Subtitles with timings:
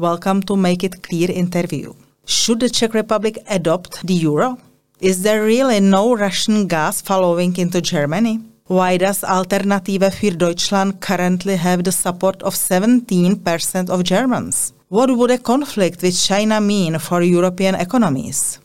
[0.00, 1.92] Welcome to Make It Clear interview.
[2.24, 4.56] Should the Czech Republic adopt the euro?
[4.98, 8.40] Is there really no Russian gas flowing into Germany?
[8.64, 14.72] Why does Alternative für Deutschland currently have the support of 17% of Germans?
[14.88, 18.58] What would a conflict with China mean for European economies?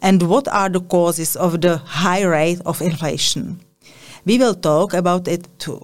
[0.00, 3.60] And what are the causes of the high rate of inflation?
[4.24, 5.82] We will talk about it too.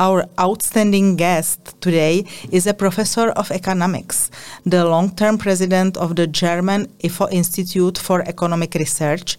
[0.00, 4.30] Our outstanding guest today is a professor of economics,
[4.64, 9.38] the long term president of the German IFO Institute for Economic Research,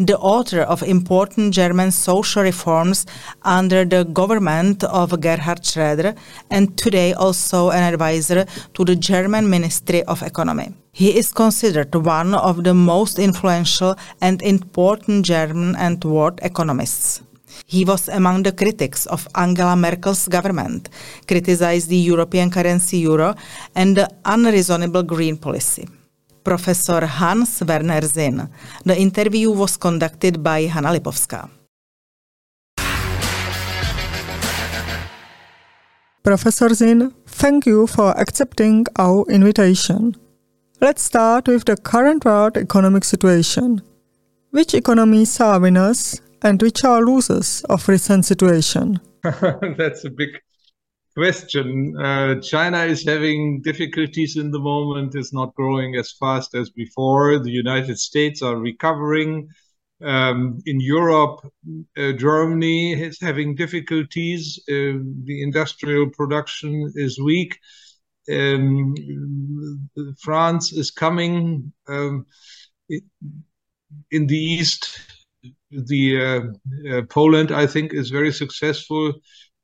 [0.00, 3.06] the author of important German social reforms
[3.42, 6.16] under the government of Gerhard Schröder,
[6.50, 10.74] and today also an advisor to the German Ministry of Economy.
[10.90, 17.22] He is considered one of the most influential and important German and world economists.
[17.66, 20.88] He was among the critics of Angela Merkel's government,
[21.26, 23.34] criticized the European currency euro
[23.74, 25.88] and the unreasonable green policy.
[26.44, 28.48] Professor Hans Werner Sinn.
[28.84, 31.48] The interview was conducted by Hana Lipovská.
[36.22, 40.14] Professor Sinn, thank you for accepting our invitation.
[40.80, 43.82] Let's start with the current world economic situation.
[44.50, 49.00] Which economies are winners and which are losers of recent situation?
[49.22, 50.30] That's a big
[51.16, 51.94] question.
[51.98, 57.38] Uh, China is having difficulties in the moment, is not growing as fast as before.
[57.38, 59.48] The United States are recovering.
[60.02, 61.46] Um, in Europe,
[61.98, 64.58] uh, Germany is having difficulties.
[64.66, 67.58] Uh, the industrial production is weak.
[68.32, 68.94] Um,
[70.18, 71.72] France is coming.
[71.86, 72.24] Um,
[74.10, 75.00] in the east,
[75.70, 76.40] the uh,
[76.90, 79.14] uh, Poland, I think, is very successful.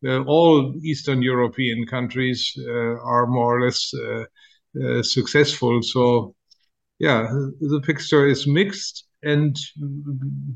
[0.07, 3.93] Uh, all Eastern European countries are more or less
[5.09, 5.83] successful.
[5.83, 6.35] So,
[6.99, 7.29] yeah,
[7.61, 9.57] the picture is mixed and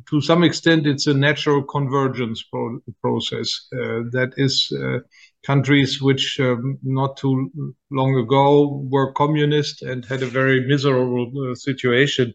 [0.08, 4.98] to some extent it's a natural convergence pro process uh, that is uh,
[5.44, 7.50] countries which um, not too
[7.90, 12.32] long ago were communist and had a very miserable uh, situation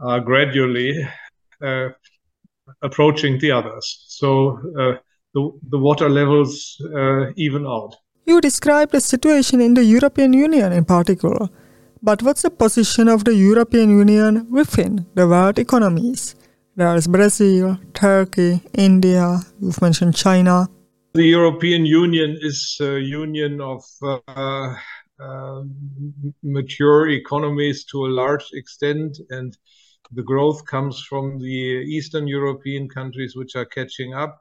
[0.00, 0.92] are gradually
[2.80, 4.04] approaching the others.
[4.08, 4.98] So uh,
[5.34, 7.94] the, the water levels uh, even out.
[8.26, 11.48] You described the situation in the European Union in particular.
[12.02, 16.34] But what's the position of the European Union within the world economies?
[16.74, 20.68] There's Brazil, Turkey, India, you've mentioned China.
[21.14, 24.74] The European Union is a union of uh,
[25.20, 25.62] uh,
[26.42, 29.56] mature economies to a large extent, and
[30.14, 34.40] the growth comes from the Eastern European countries, which are catching up.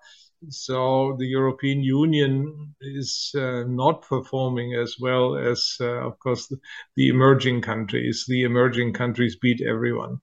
[0.50, 6.58] So the European Union is uh, not performing as well as, uh, of course, the,
[6.96, 8.26] the, emerging countries.
[8.28, 10.20] The emerging countries beat everyone.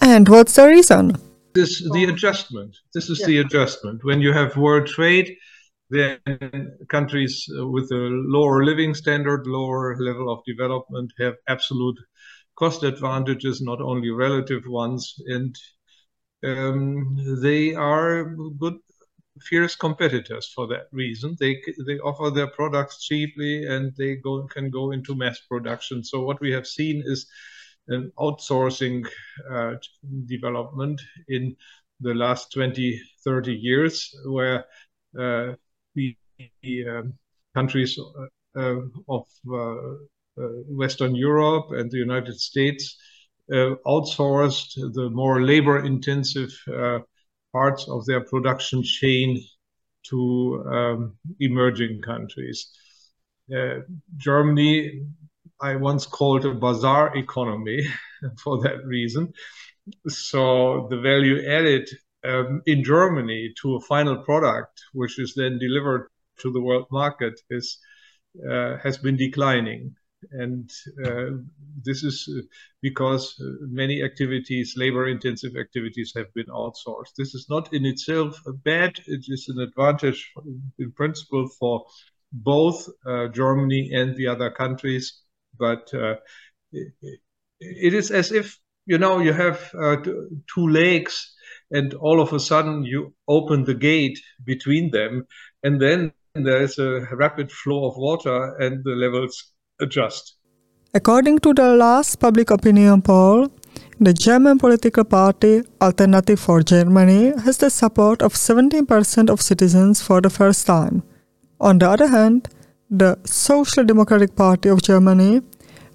[0.00, 1.16] And what's the reason?
[1.54, 2.76] This the adjustment.
[2.92, 3.26] This is yeah.
[3.26, 4.04] the adjustment.
[4.04, 5.36] When you have world trade,
[5.90, 6.18] then
[6.88, 11.98] countries with a lower living standard, lower level of development have absolute
[12.58, 15.54] cost advantages, not only relative ones, and
[16.44, 18.24] um, they are
[18.58, 18.76] good,
[19.40, 21.36] fierce competitors for that reason.
[21.38, 26.02] They they offer their products cheaply, and they go can go into mass production.
[26.04, 27.26] So what we have seen is
[27.88, 29.06] an outsourcing
[29.50, 29.74] uh,
[30.26, 31.56] development in
[32.00, 34.64] the last 20, 30 years, where
[35.18, 35.54] uh,
[35.94, 36.16] the,
[36.88, 37.14] um,
[37.54, 37.98] countries
[38.56, 38.76] uh,
[39.08, 39.94] of uh, uh,
[40.68, 42.96] Western Europe and the United States
[43.52, 46.98] uh, outsourced the more labor intensive uh,
[47.52, 49.42] parts of their production chain
[50.04, 52.70] to um, emerging countries.
[53.54, 53.80] Uh,
[54.16, 55.06] Germany,
[55.60, 57.86] I once called a bazaar economy
[58.42, 59.32] for that reason.
[60.06, 61.88] So the value added
[62.24, 66.08] um, in Germany to a final product, which is then delivered
[66.40, 67.78] to the world market, is
[68.48, 69.96] uh, has been declining
[70.32, 70.70] and
[71.04, 71.30] uh,
[71.84, 72.42] this is uh,
[72.82, 77.14] because uh, many activities, labor-intensive activities, have been outsourced.
[77.16, 78.98] This is not in itself bad.
[79.06, 80.32] It is an advantage
[80.78, 81.84] in principle for
[82.32, 85.22] both uh, Germany and the other countries.
[85.58, 86.16] But uh,
[86.72, 91.34] it, is as if you know you have uh, two lakes,
[91.70, 95.26] and all of a sudden you open the gate between them,
[95.62, 100.34] and then there is a rapid flow of water, and the levels adjust.
[100.94, 103.48] According to the last public opinion poll,
[104.00, 110.20] the German political party Alternative for Germany has the support of 17% of citizens for
[110.20, 111.02] the first time.
[111.60, 112.48] On the other hand,
[112.90, 115.42] the Social Democratic Party of Germany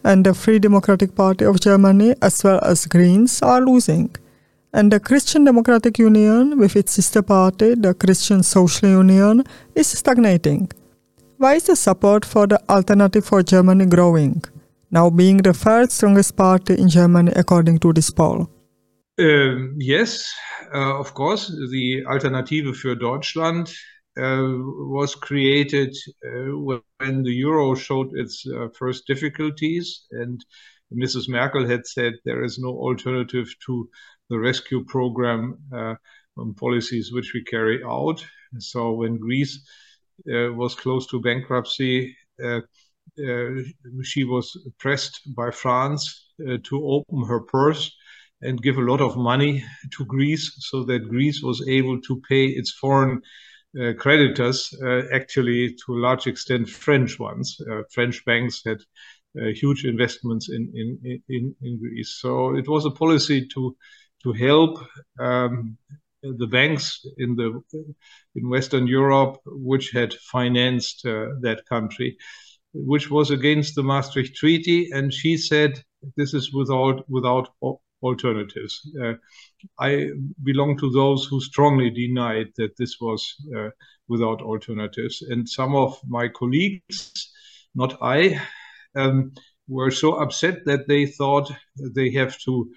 [0.04, 4.14] and the Free Democratic Party of Germany, as well as Greens, are losing.
[4.74, 9.44] And the Christian Democratic Union, with its sister party, the Christian Social Union,
[9.76, 10.70] is stagnating.
[11.44, 14.42] Why is the support for the Alternative for Germany growing,
[14.92, 18.50] now being the third strongest party in Germany according to this poll?
[19.20, 20.34] Um, yes,
[20.74, 23.76] uh, of course, the Alternative für Deutschland
[24.18, 24.56] uh,
[24.96, 25.94] was created
[26.26, 30.46] uh, when the euro showed its uh, first difficulties, and
[30.96, 31.28] Mrs.
[31.28, 33.90] Merkel had said there is no alternative to
[34.30, 35.58] the rescue program
[36.56, 38.26] policies which we carry out.
[38.60, 39.60] So when Greece
[40.26, 42.16] was close to bankruptcy,
[43.20, 43.62] uh,
[44.02, 47.96] she was pressed by France uh, to open her purse
[48.42, 52.46] and give a lot of money to Greece so that Greece was able to pay
[52.48, 53.22] its foreign
[53.80, 57.58] uh, creditors, uh, actually to a large extent French ones.
[57.70, 58.80] Uh, French banks had
[59.56, 62.20] huge investments in, in, in, in, Greece.
[62.22, 63.76] So it was a policy to,
[64.22, 64.78] to help
[65.20, 65.76] um,
[66.24, 67.62] the banks in the
[68.36, 72.18] in Western Europe, which had financed uh, that country,
[72.74, 75.84] which was against the Maastricht Treaty, and she said
[76.18, 77.50] this is without without
[78.02, 78.82] alternatives.
[79.02, 79.14] Uh,
[79.80, 80.10] I
[80.44, 83.70] belong to those who strongly denied that this was uh,
[84.08, 85.22] without alternatives.
[85.22, 87.32] And some of my colleagues,
[87.74, 88.42] not I,
[88.96, 89.32] um,
[89.68, 91.52] were so upset that they thought
[91.96, 92.70] they have to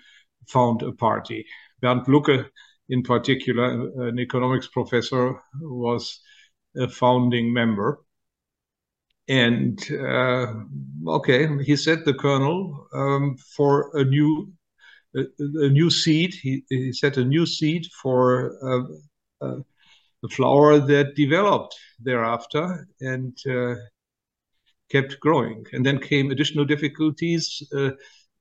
[0.49, 1.44] found a party.
[1.82, 2.49] Bernd Lucke,
[2.88, 6.20] in particular, an economics professor, was
[6.76, 8.00] a founding member.
[9.28, 10.54] And uh,
[11.08, 14.52] okay, he set the kernel um, for a new
[15.16, 16.34] a, a new seed.
[16.34, 19.60] He, he, set a new seed for uh, uh,
[20.22, 23.74] the flower that developed thereafter and uh,
[24.90, 25.64] kept growing.
[25.72, 27.90] And then came additional difficulties uh,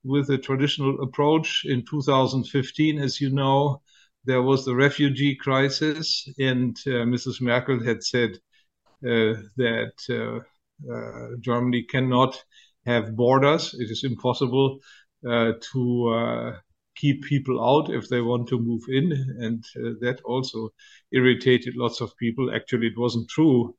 [0.04, 1.64] with the traditional approach.
[1.64, 3.82] In 2015, as you know,
[4.26, 7.40] there was the refugee crisis, and uh, Mrs.
[7.40, 8.30] Merkel had said
[9.04, 9.92] uh, that
[11.40, 12.42] Germany cannot
[12.86, 13.74] have borders.
[13.74, 14.78] It is impossible
[15.28, 16.56] uh, to uh,
[16.94, 19.12] keep people out if they want to move in.
[19.40, 20.70] And uh, that also
[21.12, 22.54] irritated lots of people.
[22.54, 23.74] Actually, it wasn't true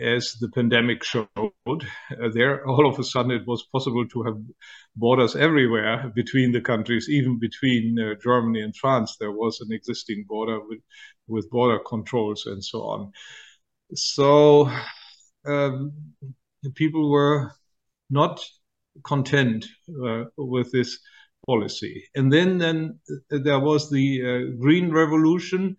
[0.00, 1.28] as the pandemic showed.
[1.36, 4.36] Uh, there, all of a sudden, it was possible to have
[4.96, 9.16] borders everywhere between the countries, even between uh, Germany and France.
[9.18, 10.80] There was an existing border with,
[11.28, 13.12] with border controls and so on.
[13.94, 14.70] So
[15.46, 15.92] um,
[16.74, 17.52] people were
[18.08, 18.40] not
[19.04, 19.66] content
[20.04, 20.98] uh, with this
[21.46, 22.04] policy.
[22.14, 23.00] And then, then
[23.30, 25.76] there was the uh, Green Revolution,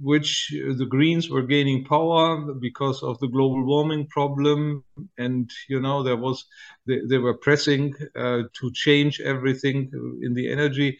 [0.00, 4.84] which uh, the Greens were gaining power because of the global warming problem,
[5.18, 6.44] and you know there was
[6.86, 9.90] they, they were pressing uh, to change everything
[10.22, 10.98] in the energy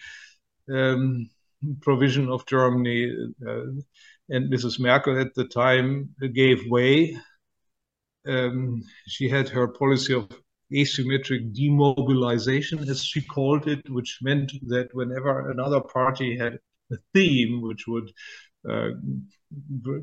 [0.73, 1.29] um,
[1.81, 3.13] provision of Germany.
[3.47, 3.65] Uh,
[4.31, 4.81] and Mrs.
[4.81, 7.19] Merkel at the time gave way.
[8.27, 10.29] Um, she had her policy of
[10.73, 16.59] asymmetric demobilization, as she called it, which meant that whenever another party had
[16.91, 18.11] a theme which would
[18.69, 18.91] uh,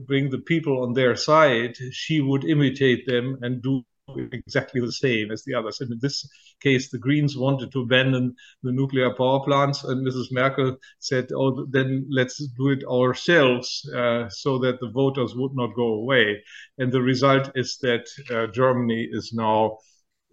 [0.07, 3.83] bring the people on their side, she would imitate them and do
[4.31, 5.81] exactly the same as the others.
[5.81, 6.27] And in this
[6.59, 10.31] case, the Greens wanted to abandon the nuclear power plants, and Mrs.
[10.31, 15.75] Merkel said, "Oh, then let's do it ourselves, uh, so that the voters would not
[15.75, 16.43] go away."
[16.77, 19.77] And the result is that uh, Germany is now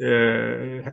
[0.03, 0.91] uh,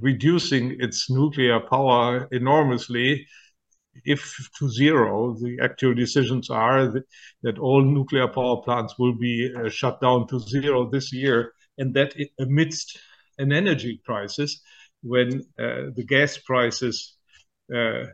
[0.00, 3.26] reducing its nuclear power enormously
[4.04, 7.04] if to zero the actual decisions are that,
[7.42, 11.94] that all nuclear power plants will be uh, shut down to zero this year and
[11.94, 12.98] that amidst
[13.38, 14.60] an energy crisis
[15.02, 17.16] when uh, the gas prices
[17.74, 18.04] uh,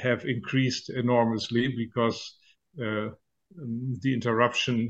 [0.00, 2.36] have increased enormously because
[2.80, 3.08] uh,
[4.00, 4.88] the interruption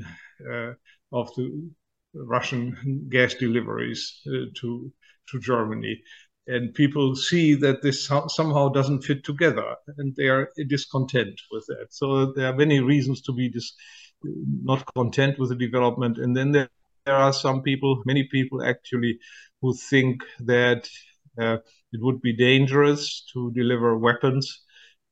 [0.49, 0.71] uh,
[1.11, 1.69] of the
[2.13, 4.91] Russian gas deliveries uh, to
[5.29, 6.01] to Germany,
[6.47, 11.87] and people see that this somehow doesn't fit together, and they are discontent with that.
[11.89, 13.75] So there are many reasons to be dis-
[14.23, 16.69] not content with the development, and then there,
[17.05, 19.19] there are some people, many people actually,
[19.61, 20.89] who think that
[21.37, 21.57] uh,
[21.91, 24.61] it would be dangerous to deliver weapons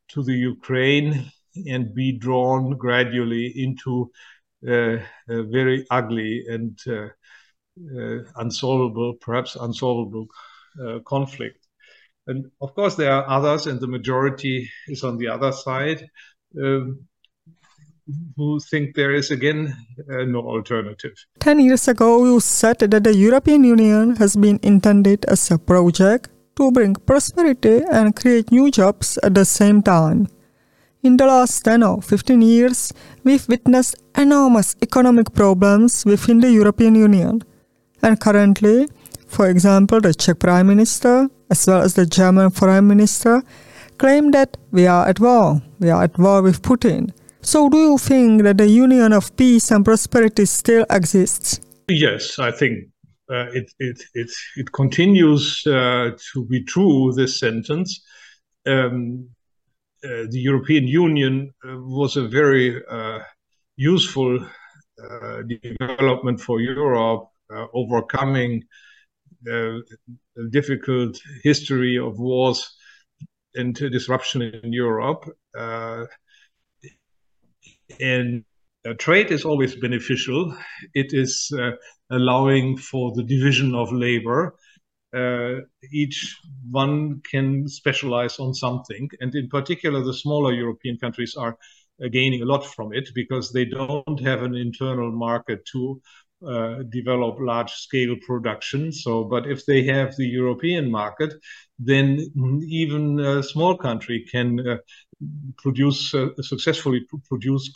[0.09, 1.31] to the Ukraine
[1.67, 4.11] and be drawn gradually into
[4.67, 7.07] uh, very ugly and uh,
[7.97, 10.27] uh, unsolvable, perhaps unsolvable
[11.05, 11.59] conflict.
[12.27, 16.09] And of course, there are others, and the majority is on the other side.
[16.59, 17.07] Um,
[18.37, 19.75] who think there is again
[20.11, 21.13] uh, no alternative.
[21.39, 26.29] Ten years ago, you said that the European Union has been intended as a project
[26.55, 30.27] to bring prosperity and create new jobs at the same time.
[31.03, 36.95] In the last 10 or 15 years, we've witnessed enormous economic problems within the European
[36.95, 37.43] Union.
[38.01, 38.87] And currently,
[39.35, 43.43] for example, the Czech Prime Minister, as well as the German Foreign Minister,
[43.97, 45.61] claim that we are at war.
[45.79, 47.11] We are at war with Putin.
[47.41, 51.59] So, do you think that the union of peace and prosperity still exists?
[51.89, 52.87] Yes, I think
[53.29, 58.01] uh, it, it, it, it continues uh, to be true, this sentence.
[58.65, 59.29] Um,
[60.03, 63.19] uh, the European Union uh, was a very uh,
[63.75, 67.27] useful uh, development for Europe,
[67.73, 68.63] overcoming
[70.51, 72.75] difficult history of wars
[73.55, 75.25] and disruption in Europe.
[77.99, 78.43] and
[78.85, 80.55] uh, trade is always beneficial.
[80.93, 81.71] It is uh,
[82.11, 84.55] allowing for the division of labor.
[85.15, 85.61] Uh,
[85.91, 86.37] each
[86.69, 89.09] one can specialize on something.
[89.21, 91.57] And in particular, the smaller European countries are
[92.03, 96.01] uh, gaining a lot from it because they don't have an internal market to
[96.45, 98.91] uh, develop large scale production.
[98.91, 101.33] So, but if they have the European market,
[101.79, 102.19] then
[102.67, 104.77] even a small country can uh,
[105.57, 107.71] produce uh, successfully produce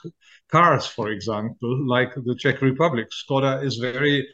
[0.51, 3.07] cars, for example, like the Czech Republic.
[3.11, 4.27] Skoda is very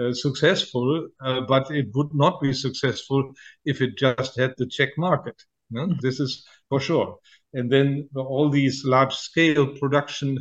[0.00, 3.32] uh, successful, uh, but it would not be successful
[3.64, 5.42] if it just had the Czech market.
[5.70, 5.88] No?
[6.00, 7.18] This is for sure.
[7.52, 10.38] And then all these large scale production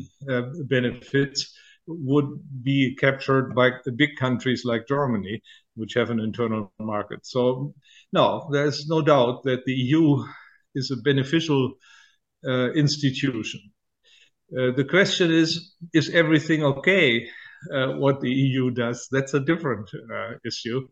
[0.69, 1.53] benefits
[1.99, 5.41] would be captured by the big countries like Germany,
[5.75, 7.25] which have an internal market.
[7.25, 7.73] So,
[8.13, 10.23] no, there's no doubt that the EU
[10.75, 11.73] is a beneficial
[12.45, 13.61] uh, institution.
[14.51, 17.27] Uh, the question is is everything okay
[17.73, 19.07] uh, what the EU does?
[19.11, 20.87] That's a different uh, issue.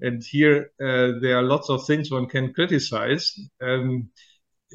[0.00, 3.34] And here uh, there are lots of things one can criticize.
[3.62, 4.10] Um,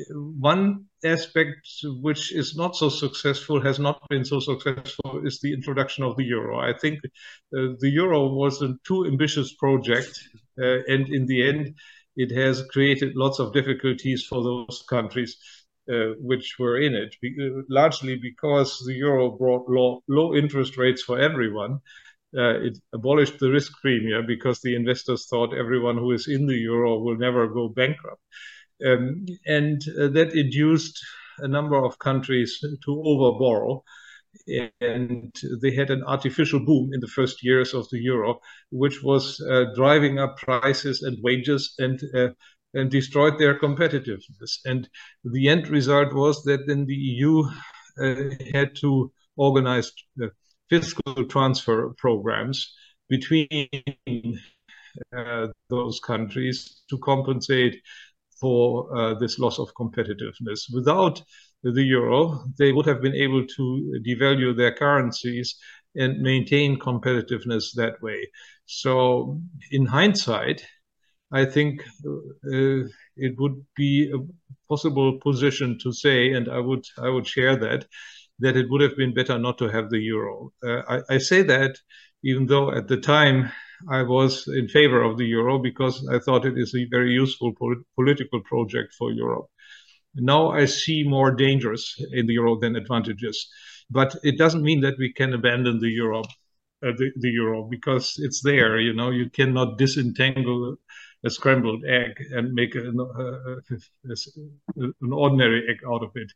[0.09, 1.67] one aspect
[2.01, 6.23] which is not so successful, has not been so successful, is the introduction of the
[6.23, 6.59] euro.
[6.59, 10.19] I think uh, the euro was a too ambitious project,
[10.61, 11.75] uh, and in the end,
[12.15, 15.37] it has created lots of difficulties for those countries
[15.89, 17.35] uh, which were in it, be
[17.69, 21.79] largely because the euro brought low, low interest rates for everyone.
[22.37, 26.55] Uh, it abolished the risk premium because the investors thought everyone who is in the
[26.55, 28.21] euro will never go bankrupt.
[28.85, 30.99] Um, and uh, that induced
[31.39, 33.81] a number of countries to overborrow.
[34.81, 38.39] And they had an artificial boom in the first years of the euro,
[38.69, 42.29] which was uh, driving up prices and wages and uh,
[42.73, 44.59] and destroyed their competitiveness.
[44.65, 44.89] And
[45.23, 47.43] the end result was that then the EU
[48.01, 48.15] uh,
[48.53, 49.91] had to organize
[50.21, 50.27] uh,
[50.69, 52.73] fiscal transfer programs
[53.07, 54.39] between
[55.15, 57.81] uh, those countries to compensate
[58.39, 60.73] for uh, this loss of competitiveness.
[60.73, 61.21] Without
[61.63, 65.57] the euro, they would have been able to devalue their currencies
[65.95, 68.27] and maintain competitiveness that way.
[68.65, 70.65] So, in hindsight,
[71.31, 72.83] I think uh,
[73.17, 74.19] it would be a
[74.67, 77.85] possible position to say, and I would I would share that,
[78.39, 80.51] that it would have been better not to have the euro.
[80.63, 81.77] Uh, I, I, say that
[82.23, 83.51] even though at the time
[83.89, 87.53] I was in favor of the euro because I thought it is a very useful
[87.53, 89.47] pol political project for Europe.
[90.15, 93.47] Now I see more dangers in the euro than advantages,
[93.89, 96.23] but it doesn't mean that we can abandon the euro.
[96.83, 100.75] Uh, the, the euro because it's there you know you cannot disentangle
[101.25, 103.55] a scrambled egg and make an, uh,
[104.77, 106.31] an ordinary egg out of it.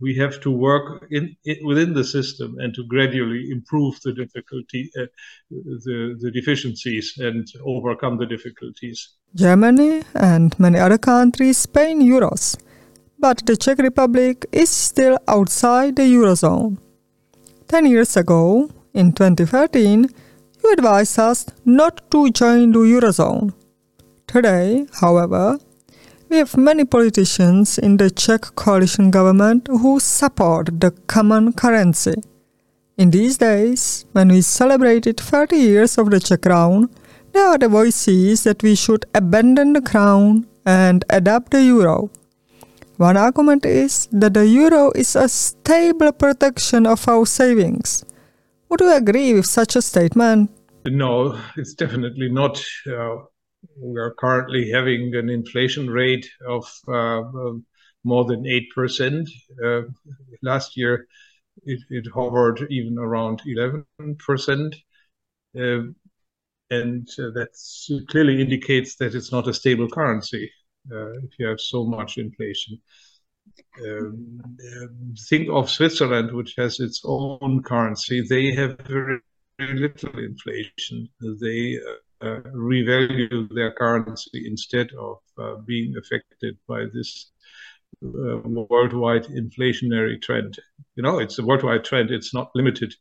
[0.00, 4.90] We have to work in, in within the system and to gradually improve the difficulty,
[4.96, 5.06] uh,
[5.50, 9.16] the, the deficiencies, and overcome the difficulties.
[9.34, 12.56] Germany and many other countries pay in euros,
[13.18, 16.78] but the Czech Republic is still outside the eurozone.
[17.66, 20.06] Ten years ago, in 2013,
[20.62, 23.52] you advised us not to join the eurozone
[24.28, 25.58] Today, however,
[26.28, 32.14] we have many politicians in the Czech coalition government who support the common currency.
[32.98, 36.90] In these days, when we celebrated 30 years of the Czech crown,
[37.32, 42.10] there are the voices that we should abandon the crown and adopt the euro.
[42.96, 48.04] One argument is that the euro is a stable protection of our savings.
[48.68, 50.50] Would you agree with such a statement?
[50.84, 52.62] No, it's definitely not.
[52.86, 53.18] Uh,
[53.80, 57.22] we are currently having an inflation rate of uh,
[58.04, 59.28] more than 8%.
[59.64, 59.82] Uh,
[60.42, 61.06] last year,
[61.64, 64.74] it, it, hovered even around 11%.
[65.58, 65.92] Uh,
[66.70, 67.48] and uh, that
[68.08, 70.50] clearly indicates that it's not a stable currency
[70.90, 72.78] if you have so much inflation.
[73.84, 74.40] Um,
[74.82, 78.24] um, think of Switzerland, which has its own currency.
[78.26, 79.18] They have very,
[79.58, 81.08] very little inflation.
[81.20, 81.78] They
[82.20, 87.30] uh, revalue their currency instead of uh, being affected by this
[88.04, 90.58] uh, worldwide inflationary trend.
[90.96, 92.10] You know, it's a worldwide trend.
[92.10, 92.94] It's not limited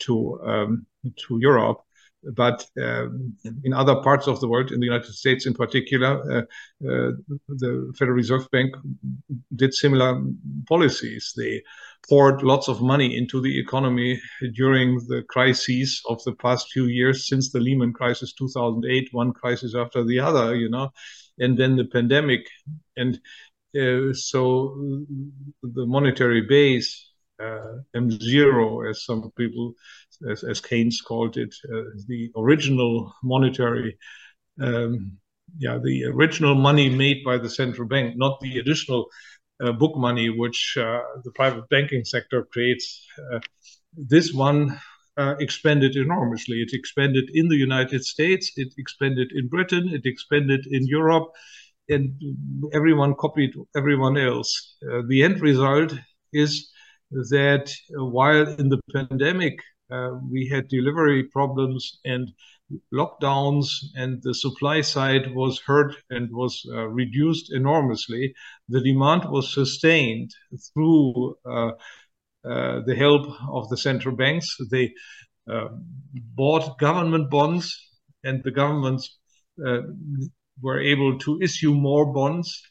[0.00, 1.82] to um, to Europe
[2.22, 3.34] but um,
[3.64, 6.40] in other parts of the world, in the United States in particular, uh,
[6.86, 7.12] uh,
[7.48, 8.74] the Federal Reserve Bank
[9.54, 10.22] did similar
[10.68, 11.32] policies.
[11.36, 11.62] They
[12.08, 14.20] poured lots of money into the economy
[14.54, 19.74] during the crises of the past few years, since the Lehman crisis 2008, one crisis
[19.74, 20.90] after the other, you know,
[21.38, 22.46] and then the pandemic.
[22.96, 23.18] And
[23.74, 25.04] uh, so
[25.62, 27.10] the monetary base
[27.40, 29.74] uh, M0, as some people,
[30.28, 33.96] as, as Keynes called it, uh, the original monetary,
[34.60, 35.16] um,
[35.58, 39.06] yeah, the original money made by the central bank, not the additional
[39.62, 43.06] uh, book money which uh, the private banking sector creates.
[43.32, 43.40] Uh,
[43.94, 44.78] this one
[45.16, 46.62] uh, expanded enormously.
[46.62, 51.28] It expanded in the United States, it expanded in Britain, it expanded in Europe,
[51.88, 52.14] and
[52.72, 54.76] everyone copied everyone else.
[55.08, 55.92] the end result
[56.32, 56.70] is
[57.10, 59.58] that while in the pandemic
[59.90, 62.32] uh, we had delivery problems and
[62.94, 63.66] lockdowns,
[63.96, 68.32] and the supply side was hurt and was uh, reduced enormously,
[68.68, 70.30] the demand was sustained
[70.72, 71.72] through uh,
[72.42, 74.56] uh the help of the central banks.
[74.70, 74.92] They
[75.50, 75.68] uh,
[76.36, 77.76] bought government bonds,
[78.22, 79.18] and the governments
[80.62, 82.62] were able to issue more bonds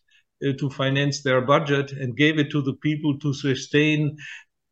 [0.41, 4.17] to finance their budget and gave it to the people to sustain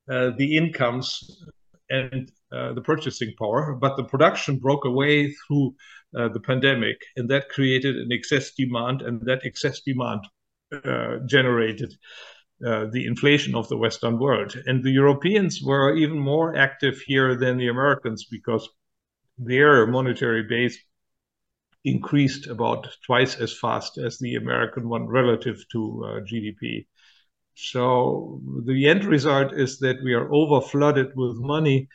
[0.08, 1.08] the incomes
[1.90, 3.76] and uh, the purchasing power.
[3.80, 5.76] But the production broke away through
[6.18, 10.22] uh, the pandemic, and that created an excess demand, and that excess demand
[10.72, 11.94] uh, generated.
[12.66, 14.56] Uh, the inflation of the Western world.
[14.66, 18.68] And the Europeans were even more active here than the Americans because
[19.38, 20.76] their monetary base
[21.86, 26.88] increased about twice as fast as the American one relative to uh, GDP.
[27.54, 31.90] So the end result is that we are over flooded with money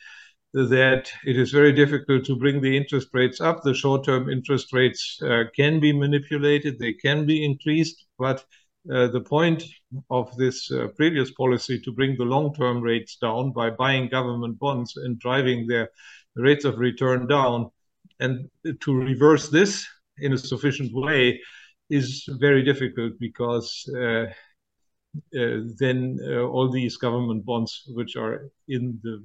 [0.53, 3.63] that it is very difficult to bring the interest rates up.
[3.63, 8.45] The short-term interest rates uh, can be manipulated, they can be increased, but
[8.93, 9.63] uh, the point
[10.09, 14.97] of this uh, previous policy to bring the long-term rates down by buying government bonds
[14.97, 15.89] and driving their
[16.35, 17.71] rates of return down
[18.19, 18.49] and
[18.81, 19.85] to reverse this
[20.17, 21.39] in a sufficient way
[21.89, 24.25] is very difficult because uh,
[25.39, 29.23] uh, then uh, all these government bonds which are in the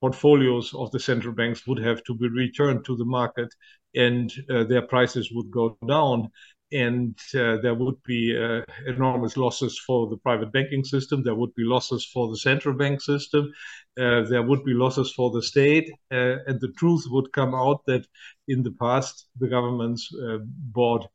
[0.00, 3.52] portfolios of the central banks would have to be returned to the market
[3.94, 6.30] and uh, their prices would go down
[6.72, 11.22] and uh, there would be uh, enormous losses for the private banking system.
[11.22, 13.50] There would be losses for the central bank system.
[13.98, 15.90] Uh, there would be losses for the state.
[16.12, 18.06] Uh, and the truth would come out that
[18.48, 21.06] in the past, the governments uh, bought,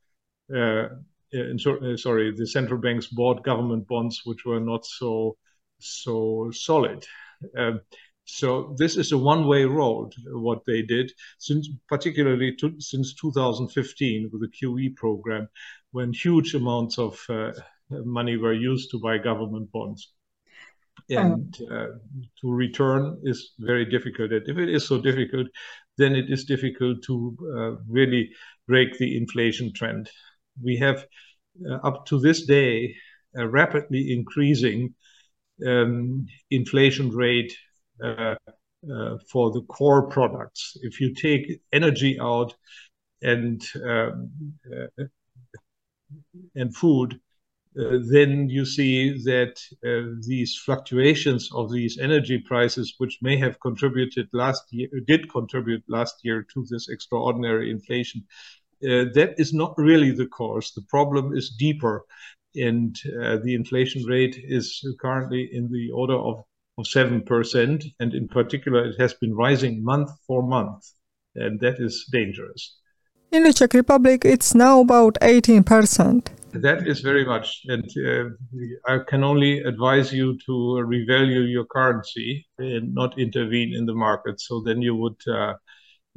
[0.56, 0.88] uh,
[1.98, 5.38] sorry, the central banks bought government bonds which were not so
[5.80, 7.06] so solid.
[8.26, 10.14] So this is a one-way road.
[10.28, 15.50] What they did since, particularly to, since 2015 with the QE program,
[15.92, 17.52] when huge amounts of uh,
[17.90, 20.14] money were used to buy government bonds,
[21.10, 21.88] and uh,
[22.42, 24.32] to return is very difficult.
[24.32, 25.48] And if it is so difficult,
[25.98, 28.32] then it is difficult to uh, really
[28.68, 30.10] break the inflation trend.
[30.64, 31.06] We have
[31.70, 32.96] uh, up to this day
[33.36, 34.96] a rapidly increasing
[35.66, 37.54] um, inflation rate
[38.00, 40.78] for the core products.
[40.82, 42.54] If you take energy out
[43.24, 44.32] and um,
[44.72, 45.06] uh,
[46.56, 47.20] and food,
[47.80, 53.60] uh, then you see that uh, these fluctuations of these energy prices, which may have
[53.62, 58.24] contributed last year, did contribute last year to this extraordinary inflation,
[58.84, 60.72] uh, that is not really the cause.
[60.76, 62.06] The problem is deeper,
[62.56, 66.44] and the inflation rate is currently in the order of
[66.78, 67.84] of 7%.
[68.00, 70.84] And in particular, it has been rising month for month.
[71.36, 72.78] And that is dangerous.
[73.32, 76.28] In the Czech Republic, it's now about 18%.
[76.54, 77.62] That is very much.
[77.68, 78.30] And uh,
[78.88, 80.52] I can only advise you to
[80.86, 84.40] revalue your currency and not intervene in the market.
[84.40, 85.20] So then you would.
[85.28, 85.56] Uh,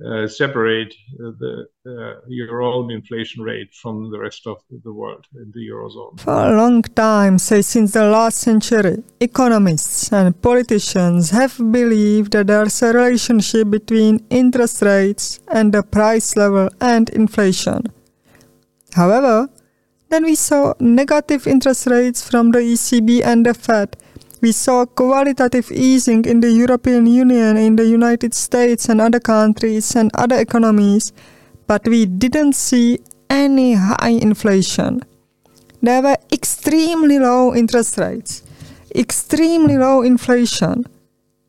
[0.05, 5.25] uh, separate uh, the uh, your own inflation rate from the rest of the world
[5.35, 6.21] in the eurozone.
[6.21, 12.49] For a long time, say since the last century, economists and politicians have believed that
[12.49, 17.87] there's a relationship between interest rates and the price level and inflation.
[18.93, 19.49] However,
[20.11, 23.97] then we saw negative interest rates from the ECB and the Fed
[24.47, 29.97] we saw qualitative easing in the European Union, in the United States, and other countries
[29.97, 31.13] and other economies,
[31.67, 35.03] but we didn't see any high inflation.
[35.83, 38.45] There were extremely low interest rates,
[38.95, 40.85] extremely low inflation.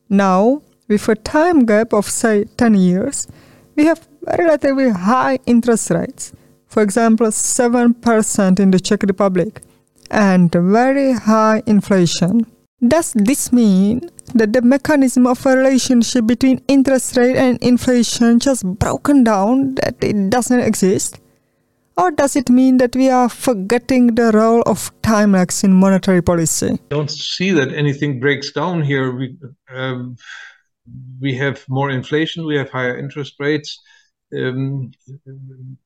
[0.10, 3.27] Now, with a time gap of say 10 years,
[3.75, 4.07] we have
[4.39, 6.33] relatively high interest rates.
[6.65, 9.62] For example, 7% in the Czech Republic
[10.10, 12.56] and very high inflation.
[12.85, 14.01] Does this mean
[14.35, 19.95] that the mechanism of a relationship between interest rate and inflation just broken down, that
[20.03, 21.19] it doesn't exist?
[21.97, 26.21] Or does it mean that we are forgetting the role of time lags in monetary
[26.21, 26.73] policy?
[26.73, 29.11] I don't see that anything breaks down here.
[29.11, 29.35] We,
[29.73, 30.15] um,
[31.19, 33.81] we have more inflation, we have higher interest rates,
[34.37, 34.91] um,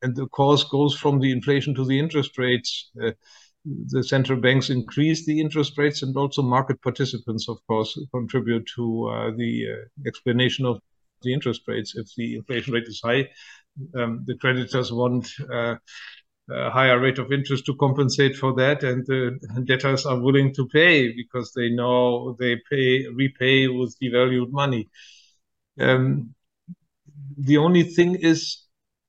[0.02, 2.92] and the cause goes from the inflation to the interest rates.
[3.02, 3.12] Uh,
[3.66, 9.08] the central banks increase the interest rates, and also market participants, of course, contribute to
[9.08, 10.80] uh, the uh, explanation of
[11.22, 11.96] the interest rates.
[11.96, 13.30] If the inflation rate is high,
[13.96, 15.76] um, the creditors want uh,
[16.50, 20.68] a higher rate of interest to compensate for that, and the debtors are willing to
[20.68, 24.90] pay because they know they pay repay with devalued money.
[25.80, 26.34] Um,
[27.38, 28.64] the only thing is,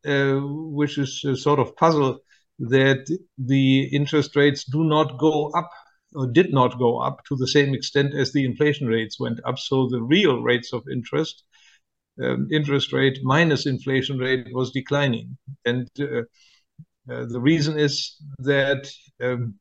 [0.07, 2.21] uh, which is a sort of puzzle
[2.71, 5.71] that the interest rates do not go up
[6.15, 9.59] or did not go up to the same extent as the inflation rates went up.
[9.59, 11.43] So the real rates of interest,
[12.23, 15.37] um, interest rate minus inflation rate was declining.
[15.65, 16.23] And uh,
[17.11, 18.89] uh, the reason is that
[19.21, 19.55] um,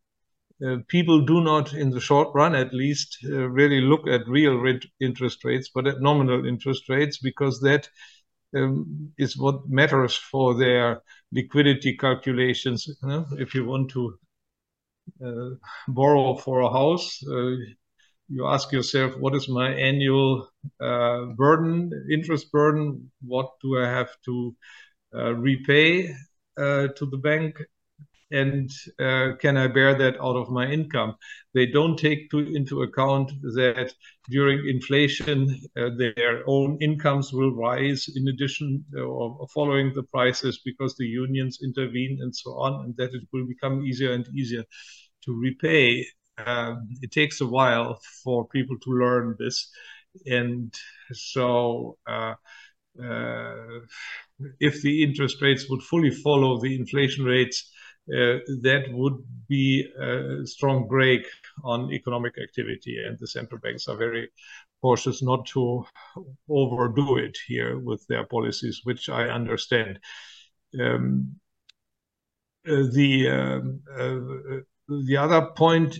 [0.65, 4.55] uh, people do not, in the short run at least, uh, really look at real
[4.55, 7.89] rate interest rates, but at nominal interest rates, because that
[8.55, 12.87] um, is what matters for their liquidity calculations.
[12.87, 13.25] You know?
[13.39, 14.17] If you want to
[15.25, 15.49] uh,
[15.87, 17.55] borrow for a house, uh,
[18.29, 20.47] you ask yourself, what is my annual
[20.79, 23.11] uh, burden, interest burden?
[23.21, 24.55] What do I have to
[25.13, 26.15] uh, repay
[26.57, 27.61] uh, to the bank?
[28.31, 31.15] And uh, can I bear that out of my income?
[31.53, 33.93] They don't take to, into account that
[34.29, 40.61] during inflation, uh, their own incomes will rise in addition uh, or following the prices
[40.65, 44.63] because the unions intervene and so on, and that it will become easier and easier
[45.25, 46.05] to repay.
[46.37, 49.69] Um, it takes a while for people to learn this.
[50.25, 50.73] And
[51.13, 52.35] so, uh,
[53.01, 53.79] uh,
[54.59, 57.71] if the interest rates would fully follow the inflation rates,
[58.07, 61.27] that would be a strong brake
[61.63, 62.97] on economic activity.
[63.05, 64.29] And the central banks are very
[64.81, 65.85] cautious not to
[66.49, 69.99] overdo it here with their policies, which I understand.
[70.79, 71.35] Um,
[72.67, 75.97] uh, the um, uh, the other point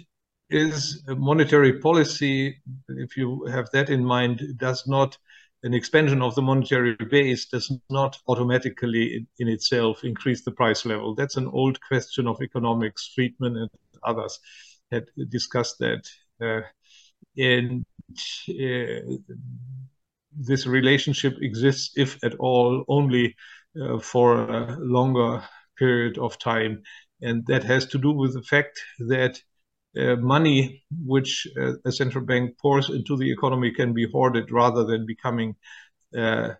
[0.50, 2.62] is monetary policy.
[2.90, 5.18] If you have that in mind, does not
[5.64, 10.86] an expansion of the monetary base does not automatically in, in, itself increase the price
[10.86, 11.14] level.
[11.14, 13.12] That's an old question of economics.
[13.14, 13.70] Friedman and
[14.04, 14.40] others
[14.92, 16.08] had discussed that.
[16.42, 16.62] Uh,
[17.38, 17.86] and
[18.50, 19.18] uh,
[20.36, 23.36] this relationship exists, if at all, only
[23.82, 25.44] uh, for a longer
[25.78, 26.82] period of time.
[27.22, 29.40] And that has to do with the fact that
[29.98, 34.86] uh, money which uh, a central bank pours into the economy can be hoarded rather
[34.86, 35.54] than becoming
[36.18, 36.54] uh,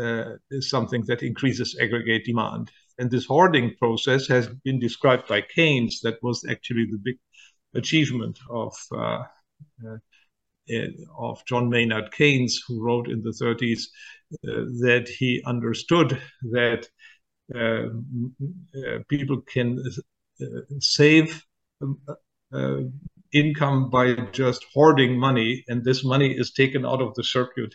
[0.00, 2.70] uh, something that increases aggregate demand.
[2.98, 6.00] And this hoarding process has been described by Keynes.
[6.02, 7.16] That was actually the big
[7.74, 9.24] achievement of uh,
[11.18, 13.84] of John Maynard Keynes, who wrote in the 30s
[14.42, 16.20] that he understood
[16.52, 16.86] that
[19.08, 19.82] people can
[20.80, 21.44] save
[21.80, 21.98] um,
[22.52, 22.78] uh,
[23.32, 27.74] income by just hoarding money, and this money is taken out of the circuit.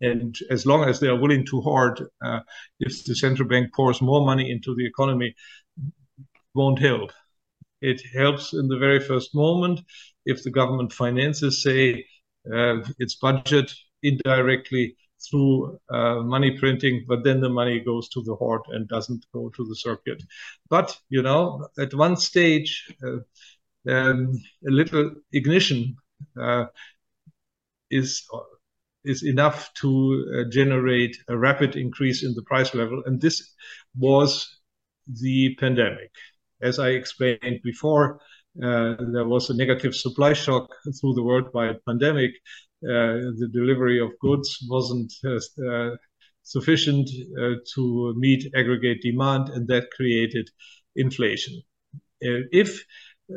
[0.00, 2.40] And as long as they are willing to hoard, uh,
[2.78, 5.34] if the central bank pours more money into the economy,
[6.54, 7.12] won't help.
[7.80, 9.80] It helps in the very first moment
[10.26, 12.04] if the government finances, say,
[12.52, 14.96] uh, its budget indirectly
[15.30, 19.50] through uh, money printing, but then the money goes to the hoard and doesn't go
[19.50, 20.22] to the circuit.
[20.68, 23.18] But, you know, at one stage, uh,
[23.88, 24.32] um,
[24.66, 25.96] a little ignition
[26.40, 26.66] uh,
[27.90, 28.26] is
[29.04, 29.90] is enough to
[30.46, 33.02] uh, generate a rapid increase in the price level.
[33.06, 33.54] And this
[33.98, 34.60] was
[35.06, 36.10] the pandemic.
[36.60, 38.20] As I explained before,
[38.62, 40.68] uh, there was a negative supply shock
[41.00, 42.32] through the worldwide pandemic.
[42.82, 45.96] Uh, the delivery of goods wasn't uh, uh,
[46.42, 47.08] sufficient
[47.74, 50.48] to meet aggregate demand, and that created
[50.96, 51.62] inflation.
[52.20, 52.84] if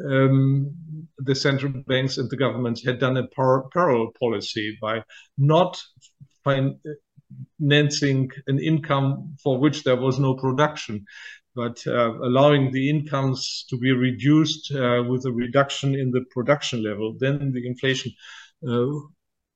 [0.09, 0.75] um,
[1.17, 5.03] the central banks and the governments had done a par- parallel policy by
[5.37, 5.81] not
[6.43, 11.05] financing an income for which there was no production,
[11.55, 16.83] but uh, allowing the incomes to be reduced uh, with a reduction in the production
[16.83, 18.11] level, then the inflation
[18.67, 18.85] uh,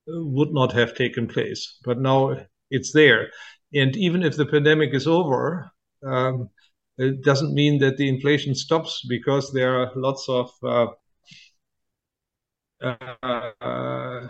[0.07, 1.77] would not have taken place.
[1.83, 2.37] But now
[2.69, 3.31] it's there.
[3.73, 5.71] And even if the pandemic is over,
[6.05, 6.49] um,
[6.97, 10.87] it doesn't mean that the inflation stops because there are lots of uh,
[12.81, 14.27] uh,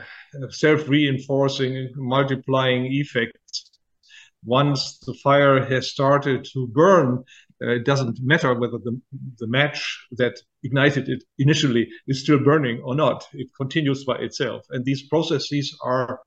[0.49, 3.71] self-reinforcing, multiplying effects.
[4.45, 7.23] Once the fire has started to burn,
[7.61, 9.01] uh, it doesn't matter whether the,
[9.39, 13.25] the match that ignited it initially is still burning or not.
[13.33, 14.63] It continues by itself.
[14.69, 16.19] And these processes are,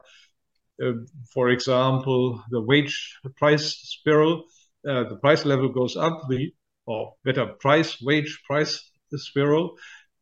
[0.84, 0.92] uh,
[1.32, 4.44] for example, the wage price spiral.
[4.88, 6.52] Uh, the price level goes up, the
[6.86, 9.76] or better price wage price spiral.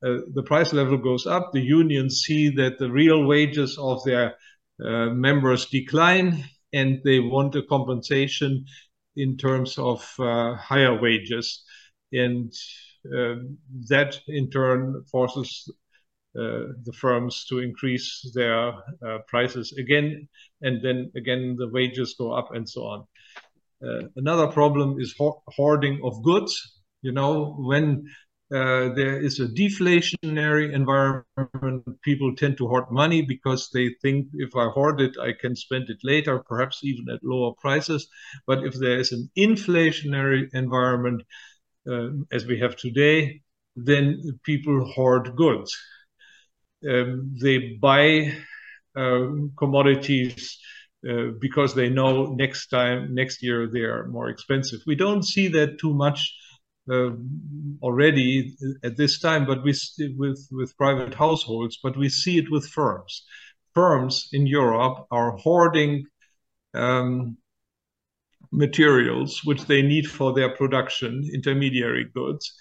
[0.05, 1.51] Uh, the price level goes up.
[1.53, 4.35] The unions see that the real wages of their
[4.85, 8.64] uh, members decline, and they want a compensation
[9.16, 11.64] in terms of uh, higher wages.
[12.12, 12.53] And
[13.12, 15.71] um, that in turn forces
[16.38, 20.29] uh, the firms to increase their uh, prices again,
[20.61, 23.07] and then again the wages go up and so on.
[23.85, 26.81] Uh, another problem is hoarding of goods.
[27.03, 28.07] You know, when
[28.53, 31.85] uh, there is a deflationary environment.
[32.03, 35.91] People tend to hoard money because they think if I hoard it, I can spend
[35.91, 38.09] it later, perhaps even at lower prices.
[38.47, 41.23] But if there is an inflationary environment,
[41.91, 43.43] uh, as we have today,
[43.77, 45.77] then people hoard goods.
[46.88, 48.33] Um, they buy
[48.97, 50.59] uh, commodities
[51.09, 54.81] uh, because they know next time, next year, they are more expensive.
[54.87, 56.35] We don't see that too much
[56.91, 57.11] uh,
[57.83, 59.75] already at this time, but we
[60.17, 63.25] with with private households, but we see it with firms.
[63.75, 66.07] Firms in Europe are hoarding
[66.75, 67.37] um,
[68.51, 72.55] materials which they need for their production, intermediary goods,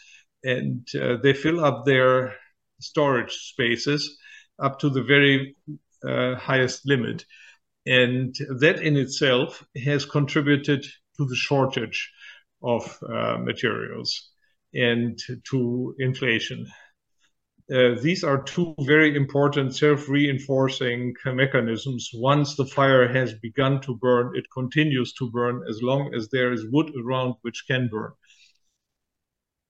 [0.44, 2.36] and uh, they fill up their
[2.80, 4.18] storage spaces
[4.60, 5.56] up to the very
[6.08, 7.26] uh, highest limit.
[7.88, 12.12] And that in itself has contributed to the shortage
[12.62, 14.30] of uh, materials
[14.74, 15.18] and
[15.50, 16.68] to inflation.
[17.74, 22.10] Uh, these are two very important self-reinforcing mechanisms.
[22.14, 26.52] Once the fire has begun to burn, it continues to burn as long as there
[26.52, 28.12] is wood around which can burn.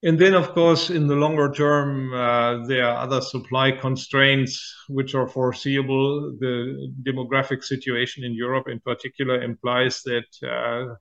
[0.03, 5.15] And then, of course, in the longer term, uh, there are other supply constraints which
[5.15, 6.37] are foreseeable.
[6.39, 10.93] The demographic situation in Europe, in particular, implies that uh,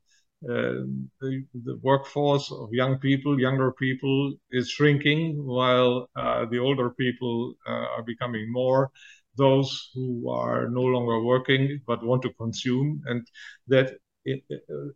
[0.51, 0.85] uh,
[1.21, 7.55] the, the, workforce of young people, younger people, is shrinking, while uh, the older people
[7.67, 8.91] uh, are becoming more.
[9.37, 13.27] Those who are no longer working but want to consume, and
[13.69, 14.43] that it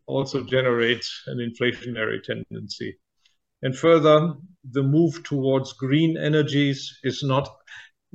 [0.06, 2.96] also generates an inflationary tendency.
[3.62, 4.34] And further,
[4.70, 7.48] the move towards green energies is not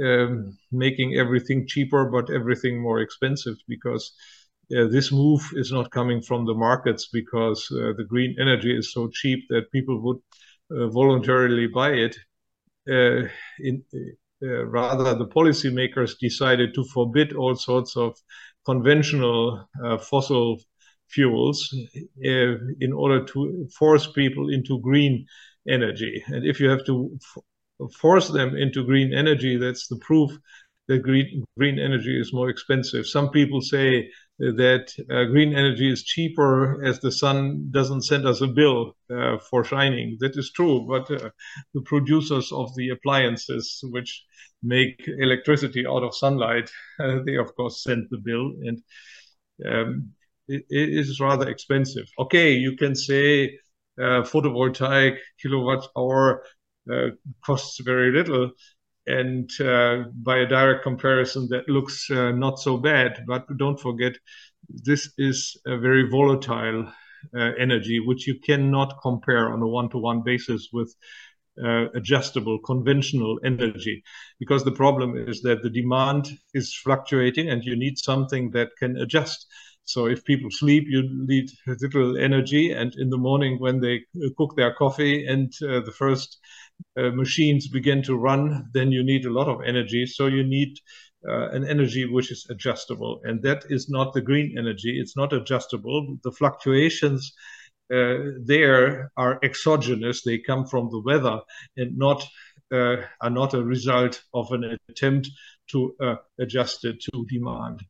[0.04, 4.14] um, making everything cheaper, but everything more expensive because
[4.76, 8.92] uh, this move is not coming from the markets because uh, the green energy is
[8.92, 10.18] so cheap that people would
[10.72, 12.16] uh, voluntarily buy it.
[12.90, 13.28] Uh,
[13.60, 13.84] in,
[14.44, 18.16] uh, rather, the policymakers decided to forbid all sorts of
[18.66, 20.60] conventional uh, fossil
[21.10, 21.74] fuels
[22.22, 25.26] in order to force people into green
[25.68, 26.24] energy.
[26.28, 27.18] And if you have to
[28.00, 30.32] force them into green energy, that's the proof
[30.88, 33.08] that green, green energy is more expensive.
[33.08, 38.42] Some people say that uh, green energy is cheaper as the sun doesn't send us
[38.42, 40.18] a bill uh, for shining.
[40.20, 41.30] That is true, but uh,
[41.74, 44.24] the producers of the appliances which
[44.62, 48.84] make electricity out of sunlight, uh, they of course send the bill, and
[49.66, 50.12] um,
[50.48, 52.06] it, is rather expensive.
[52.20, 53.58] Okay, you can say
[54.00, 56.44] uh, photovoltaic kilowatt hour
[56.92, 57.08] uh,
[57.46, 58.52] costs very little,
[59.08, 63.24] and uh, by a direct comparison, that looks uh, not so bad.
[63.28, 64.14] But don't forget,
[64.70, 66.92] this is a very volatile
[67.36, 70.94] uh, energy, which you cannot compare on a one-to-one basis with
[71.64, 74.04] uh, adjustable conventional energy
[74.40, 78.98] because the problem is that the demand is fluctuating and you need something that can
[78.98, 79.48] adjust
[79.86, 82.72] so if people sleep you need little energy.
[82.72, 84.02] And in the morning when they
[84.38, 86.38] cook their coffee and uh, the first
[86.98, 90.06] uh, machines begin to run then you need a lot of energy.
[90.06, 90.78] So you need
[91.28, 93.22] uh, an energy which is adjustable.
[93.24, 95.00] And that is not the green energy.
[95.00, 96.18] It's not adjustable.
[96.24, 97.34] The fluctuations
[97.94, 100.24] uh, there are exogenous.
[100.24, 101.42] They come from the weather
[101.78, 102.26] and not
[102.74, 105.30] uh, are not a result of an attempt
[105.70, 107.82] to uh, adjust it to demand.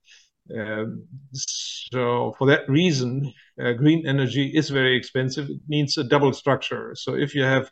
[0.54, 5.50] Um, so for that reason, uh, green energy is very expensive.
[5.50, 6.94] It needs a double structure.
[6.96, 7.72] So if you have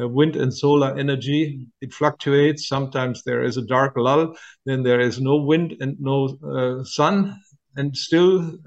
[0.00, 2.68] uh, wind and solar energy, it fluctuates.
[2.68, 7.40] Sometimes there is a dark lull, then there is no wind and no uh, sun,
[7.76, 8.58] and still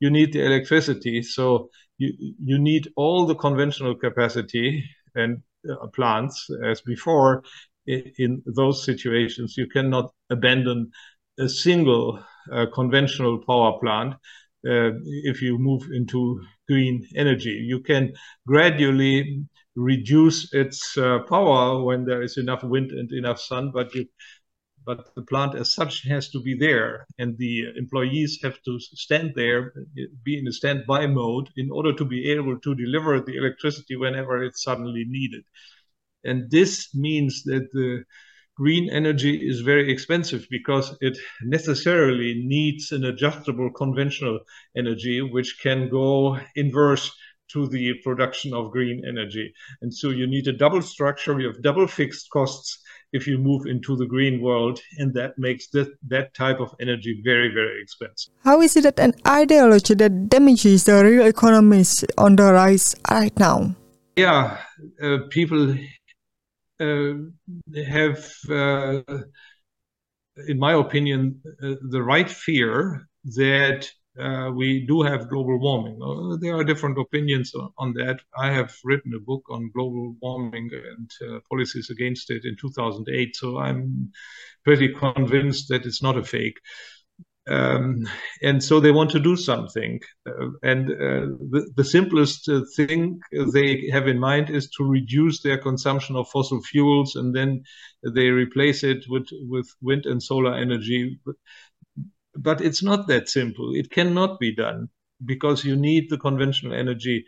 [0.00, 1.22] you need the electricity.
[1.22, 7.42] So you, you need all the conventional capacity and uh, plants as before
[7.86, 9.56] in, in, those situations.
[9.56, 10.90] You cannot abandon
[11.38, 14.14] a single uh, conventional power plant
[14.68, 14.90] uh,
[15.24, 17.64] if you move into green energy.
[17.66, 18.12] You can
[18.46, 19.44] gradually
[19.76, 24.06] reduce its uh, power when there is enough wind and enough sun, but you
[24.86, 29.32] but the plant as such has to be there and the employees have to stand
[29.34, 29.72] there
[30.22, 34.44] be in a standby mode in order to be able to deliver the electricity whenever
[34.44, 35.42] it's suddenly needed
[36.24, 38.04] and this means that the
[38.56, 44.40] green energy is very expensive because it necessarily needs an adjustable conventional
[44.76, 47.14] energy which can go inverse
[47.48, 49.52] to the production of green energy.
[49.82, 53.66] And so you need a double structure, you have double fixed costs if you move
[53.66, 58.32] into the green world, and that makes that, that type of energy very, very expensive.
[58.42, 62.96] How is it that an ideology that damages the real economy is on the rise
[63.10, 63.76] right now?
[64.16, 64.58] Yeah,
[65.00, 65.76] uh, people
[66.78, 69.02] have, uh,
[70.48, 75.98] in my opinion, uh, the right fear that uh, we do have global warming.
[76.02, 78.20] Uh, there are different opinions on that.
[78.36, 83.36] I have written a book on global warming and uh, policies against it in 2008,
[83.36, 84.10] so I'm
[84.64, 86.58] pretty convinced that it's not a fake.
[87.48, 88.08] Um,
[88.42, 90.00] and so they want to do something.
[90.28, 93.20] Uh, and uh, the, the, simplest uh, thing
[93.52, 97.62] they have in mind is to reduce their consumption of fossil fuels, and then
[98.14, 101.20] they replace it with, with wind and solar energy
[102.38, 103.74] but it's not that simple.
[103.74, 104.88] It cannot be done
[105.24, 107.24] because you need the conventional energy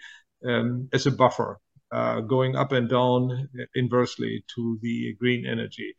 [0.46, 1.58] um, as a buffer,
[1.92, 5.94] uh, going up and down inversely to the green energy.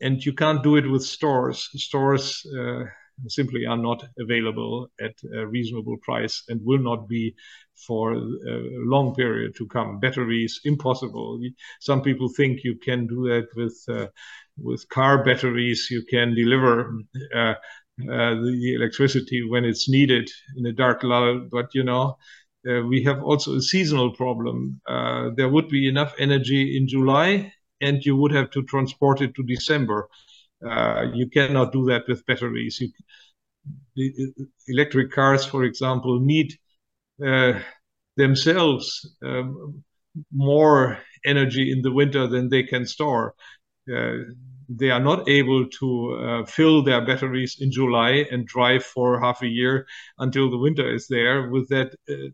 [0.00, 1.68] And you can't do it with stores.
[1.74, 2.84] Stores uh,
[3.28, 7.34] simply are not available at a reasonable price and will not be
[7.86, 8.20] for a
[8.94, 9.98] long period to come.
[10.00, 11.40] Batteries, impossible.
[11.80, 14.06] Some people think you can do that with uh,
[14.58, 15.88] with car batteries.
[15.90, 16.92] You can deliver
[17.34, 17.54] uh, uh,
[17.98, 21.46] the electricity when it's needed in a dark lull.
[21.50, 22.16] But you know,
[22.68, 24.80] uh, we have also a seasonal problem.
[24.86, 29.34] Uh, there would be enough energy in July, and you would have to transport it
[29.34, 30.08] to December.
[30.66, 32.78] Uh, you cannot do that with batteries.
[32.80, 32.90] You,
[33.96, 34.32] the
[34.68, 36.52] electric cars, for example, need
[37.24, 37.60] uh,
[38.16, 39.84] themselves um,
[40.32, 43.34] more energy in the winter than they can store.
[43.92, 44.14] Uh,
[44.68, 49.42] they are not able to uh, fill their batteries in July and drive for half
[49.42, 49.86] a year
[50.18, 52.30] until the winter is there with that uh,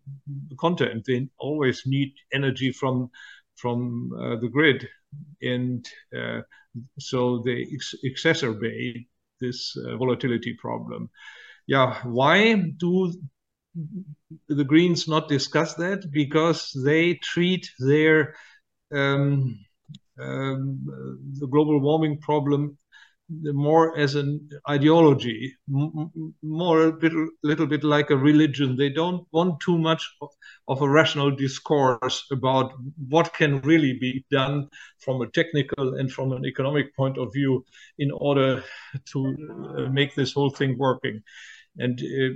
[0.59, 1.05] content.
[1.07, 3.11] They always need energy from
[3.57, 4.87] from the grid,
[5.43, 5.87] and
[6.99, 9.07] so they ex- exacerbate
[9.41, 11.11] this uh, volatility problem.
[11.67, 13.13] Yeah, why do
[14.49, 16.11] the Greens not discuss that?
[16.11, 18.35] Because they treat their
[18.93, 19.59] um,
[20.21, 20.81] um,
[21.41, 22.79] the global warming problem
[23.29, 27.13] more as an ideology, more a bit,
[27.43, 28.77] little bit like a religion.
[28.77, 30.31] They don't want too much of,
[30.69, 32.73] of, a rational discourse about
[33.09, 34.69] what can really be done
[35.01, 37.65] from a technical and from an economic point of view
[37.99, 38.63] in order
[39.13, 39.37] to
[39.77, 41.23] uh, make this whole thing working.
[41.79, 42.35] And uh,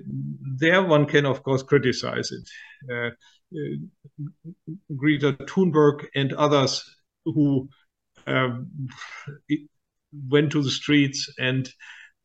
[0.58, 2.48] there one can, of course, criticize it.
[2.90, 3.10] Uh,
[3.52, 3.76] uh
[4.96, 6.84] Greta Thunberg and others
[7.24, 7.68] who
[8.26, 8.68] um,
[10.28, 11.70] went to the streets and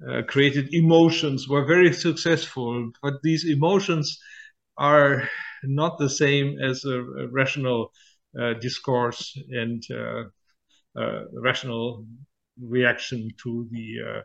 [0.07, 2.91] uh, created emotions were very successful.
[3.01, 4.20] But these emotions
[4.78, 5.30] are
[5.64, 7.91] not the same as a, a rational
[8.39, 10.24] uh, discourse and uh,
[11.34, 12.05] rational
[12.62, 14.22] reaction to the uh,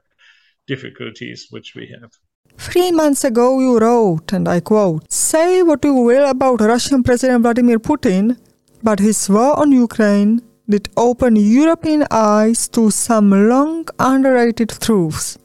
[0.66, 2.11] difficulties which we have.
[2.59, 7.43] Three months ago, you wrote, and I quote, Say what you will about Russian President
[7.43, 8.37] Vladimir Putin,
[8.82, 15.37] but his war on Ukraine did open European eyes to some long underrated truths.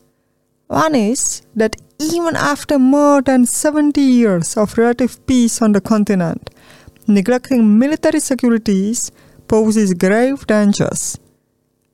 [0.68, 6.50] One is that even after more than 70 years of relative peace on the continent,
[7.08, 9.12] neglecting military securities
[9.48, 11.18] poses grave dangers.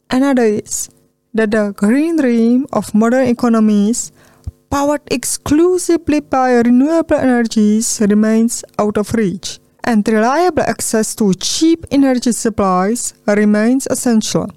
[0.10, 0.90] Another is
[1.34, 4.12] that the green dream of modern economies,
[4.70, 12.32] powered exclusively by renewable energies, remains out of reach, and reliable access to cheap energy
[12.32, 14.50] supplies remains essential.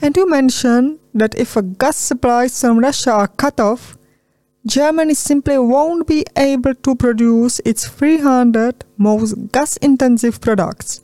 [0.00, 3.96] And you mentioned that if gas supplies from Russia are cut off,
[4.66, 11.02] Germany simply won't be able to produce its 300 most gas intensive products.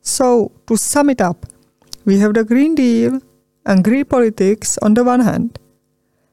[0.00, 1.44] So, to sum it up,
[2.06, 3.20] we have the Green Deal
[3.66, 5.58] and green politics on the one hand,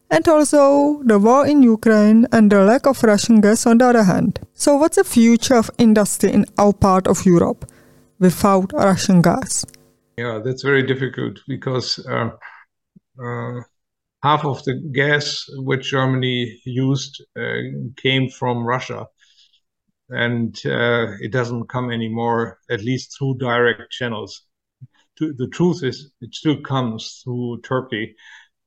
[0.10, 4.04] and also the war in Ukraine and the lack of Russian gas on the other
[4.04, 4.40] hand.
[4.54, 7.66] So, what's the future of industry in our part of Europe
[8.20, 9.66] without Russian gas?
[10.18, 12.30] Yeah, that's very difficult because uh,
[13.22, 13.62] uh,
[14.24, 17.62] half of the gas which Germany used uh,
[17.98, 19.08] came from Russia.
[20.10, 24.44] And uh, it doesn't come anymore, at least through direct channels.
[25.18, 28.16] The truth is, it still comes through Turkey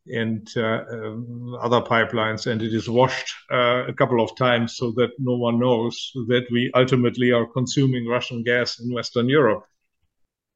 [0.08, 4.90] and uh, um, other pipelines, and it is washed uh, a couple of times so
[4.92, 9.64] that no one knows that we ultimately are consuming Russian gas in Western Europe.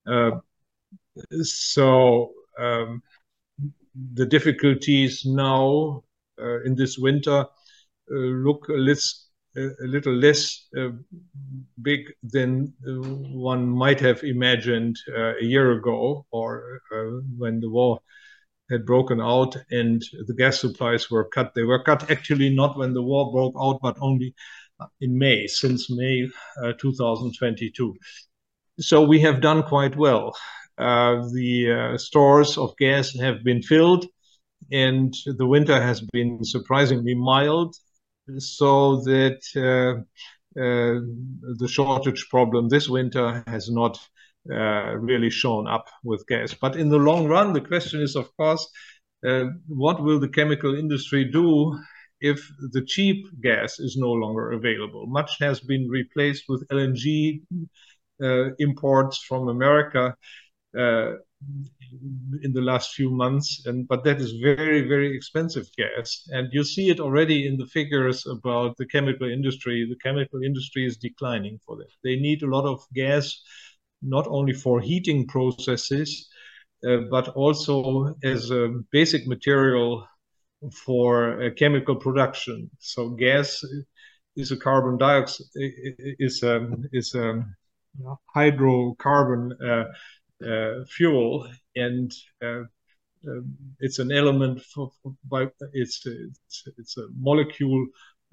[0.07, 0.33] Uh,
[1.43, 3.03] so um,
[4.15, 6.03] the difficulties now
[6.41, 9.11] uh, in this winter uh, look a little,
[9.57, 10.89] a little less uh,
[11.83, 16.81] big than one might have imagined a year ago or
[17.37, 18.01] when the war
[18.73, 21.53] had broken out and the gas supplies were cut.
[21.55, 24.35] They were cut actually not when the war broke out, but only
[25.01, 26.29] in May, since May
[26.63, 27.95] uh, 2022.
[28.81, 30.35] So we have done quite well.
[30.79, 34.07] Uh, the uh, stores of gas have been filled,
[34.73, 37.77] and the winter has been surprisingly mild,
[38.39, 40.03] so that uh,
[40.55, 43.99] the shortage problem this winter has not
[44.51, 46.55] uh, really shown up with gas.
[46.55, 48.67] But in the long run, the question is, of course,
[49.27, 51.79] uh, what will the chemical industry do
[52.21, 52.41] if
[52.73, 55.07] the cheap gas is no longer available?
[55.07, 57.43] Much has been replaced with LNG
[58.23, 60.17] uh, imports from America
[60.79, 61.13] uh,
[62.43, 66.65] in the last few months and but that is very very expensive gas and you
[66.65, 71.59] see it already in the figures about the chemical industry the chemical industry is declining
[71.67, 73.43] for that they need a lot of gas
[74.03, 76.29] not only for heating processes
[76.87, 80.07] uh, but also as a basic material
[80.85, 82.71] for uh, chemical production.
[82.79, 83.63] So gas
[84.37, 87.45] is a carbon dioxide is a, is a
[88.35, 92.63] hydrocarbon uh, uh, fuel, and uh,
[93.29, 97.87] um, it's an element for, for by it's, it's, it's a molecule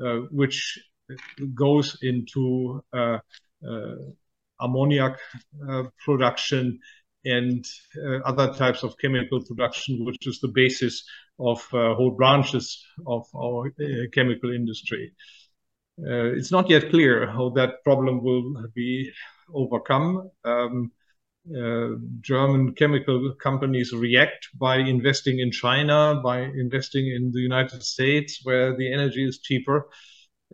[0.03, 0.79] uh, which
[1.53, 2.81] goes into
[4.61, 5.17] ammoniac
[6.05, 6.79] production
[7.25, 7.65] and
[7.97, 11.03] uh, other types of chemical production, which is the basis
[11.39, 15.11] of uh, whole branches of our uh, chemical industry.
[15.97, 19.11] it's not yet clear how that problem will be
[19.53, 20.29] overcome.
[20.45, 20.91] Um,
[21.49, 28.41] uh, German chemical companies react by investing in China, by investing in the United States,
[28.43, 29.89] where the energy is cheaper.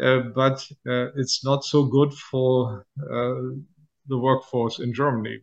[0.02, 3.56] Uh, but uh, it's not so good for uh,
[4.08, 5.40] the workforce in Germany.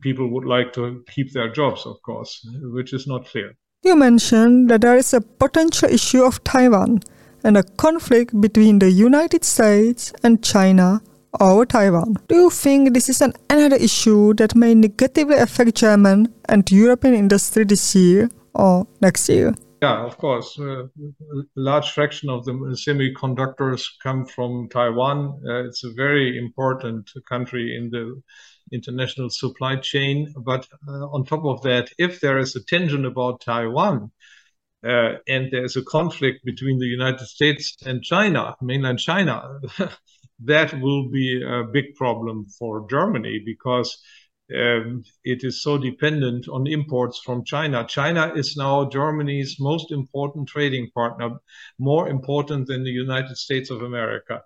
[0.00, 3.56] People would like to keep their jobs, of course, which is not clear.
[3.82, 7.00] You mentioned that there is a potential issue of Taiwan
[7.42, 11.00] and a conflict between the United States and China
[11.40, 12.16] over Taiwan.
[12.28, 17.14] Do you think this is an another issue that may negatively affect German and European
[17.14, 19.54] industry this year or next year?
[19.82, 20.56] Yeah, of course.
[20.60, 25.40] Uh, a large fraction of the semiconductors come from Taiwan.
[25.44, 28.22] Uh, it's a very important country in the
[28.72, 30.32] international supply chain.
[30.36, 34.12] But uh, on top of that, if there is a tension about Taiwan,
[34.86, 39.58] uh, and there's a conflict between the United States and China, mainland China,
[40.44, 44.00] that will be a big problem for Germany because
[44.54, 47.84] um, it is so dependent on imports from China.
[47.86, 51.30] China is now Germany's most important trading partner,
[51.78, 54.42] more important than the United States of America.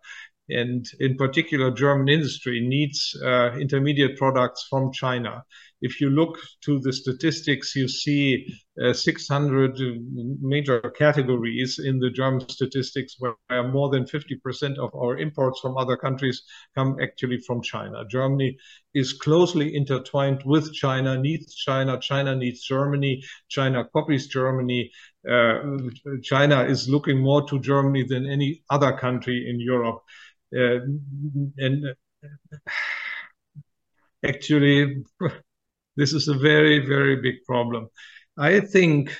[0.48, 5.44] and in particular, German industry needs uh, intermediate products from China.
[5.80, 8.46] If you look to the statistics, you see
[8.82, 9.78] uh, 600
[10.40, 13.34] major categories in the German statistics where
[13.68, 16.42] more than 50% of our imports from other countries
[16.74, 18.04] come actually from China.
[18.10, 18.56] Germany
[18.94, 24.90] is closely intertwined with China, needs China, China needs Germany, China copies Germany.
[25.30, 25.78] Uh,
[26.22, 30.02] China is looking more to Germany than any other country in Europe.
[30.54, 30.80] Uh,
[31.58, 31.84] and
[34.24, 35.04] actually,
[35.96, 37.88] this is a very, very big problem.
[38.38, 39.16] I think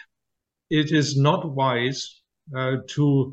[0.71, 2.23] it is not wise
[2.55, 3.33] uh, to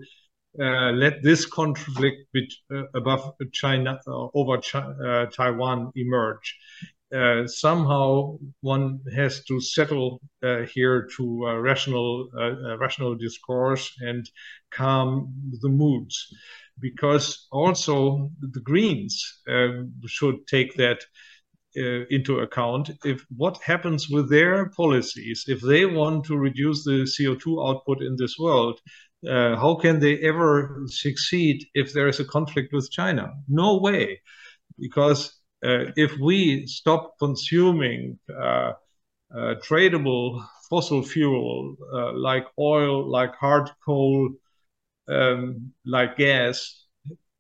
[0.59, 6.57] uh, let this conflict bet, uh, above China uh, over uh, Taiwan emerge.
[7.11, 10.19] Uh, somehow one has to settle
[10.73, 12.27] here to rational
[12.79, 14.27] rational discourse and
[14.71, 15.31] calm
[15.61, 16.27] the moods
[16.79, 19.41] because also the Greens
[20.07, 21.05] should take that
[21.77, 22.91] uh, into account.
[23.03, 28.15] If what happens with their policies, if they want to reduce the CO2 output in
[28.17, 28.79] this world,
[29.27, 33.31] uh, how can they ever succeed if there is a conflict with China?
[33.47, 34.21] No way,
[34.79, 35.33] because
[35.65, 38.73] uh, if we stop consuming uh,
[39.35, 41.75] uh, tradable fossil fuel
[42.15, 44.29] like oil, like hard coal,
[45.07, 46.85] um, like gas,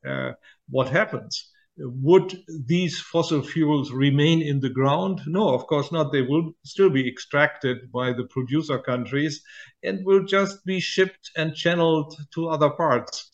[0.07, 0.31] uh,
[0.69, 1.51] what happens?
[1.77, 5.21] Would these fossil fuels remain in the ground?
[5.25, 6.11] No, of course not.
[6.11, 9.41] They will still be extracted by the producer countries
[9.81, 13.31] and will just be shipped and channeled to other parts.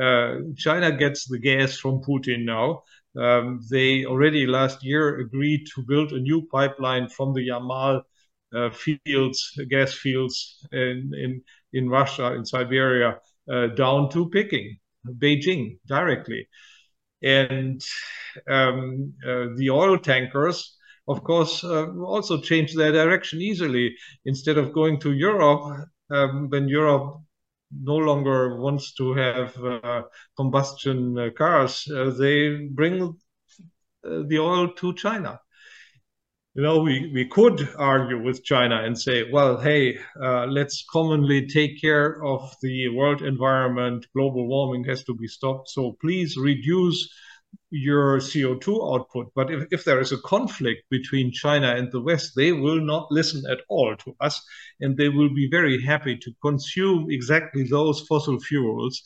[0.00, 2.84] Uh, China gets the gas from Putin now.
[3.20, 8.02] Um, they already last year agreed to build a new pipeline from the Yamal
[8.54, 13.18] uh, fields, gas fields in, in, in Russia, in Siberia,
[13.52, 14.78] uh, down to Peking,
[15.18, 16.46] Beijing directly.
[17.22, 17.82] And
[18.48, 20.76] um, uh, the oil tankers,
[21.08, 23.94] of course, uh, also change their direction easily.
[24.24, 27.20] Instead of going to Europe, um, when Europe
[27.72, 30.02] no longer wants to have uh,
[30.36, 33.16] combustion uh, cars, uh, they bring
[34.02, 35.38] the oil to China
[36.54, 41.46] you know, we, we could argue with China and say, well, hey, uh, let's commonly
[41.46, 44.06] take care of the world environment.
[44.16, 45.68] Global warming has to be stopped.
[45.68, 47.08] So please reduce
[47.70, 49.30] your CO2 output.
[49.36, 53.06] But if, if there is a conflict between China and the West, they will not
[53.12, 54.40] listen at all to us.
[54.80, 59.00] And they will be very happy to consume exactly those fossil fuels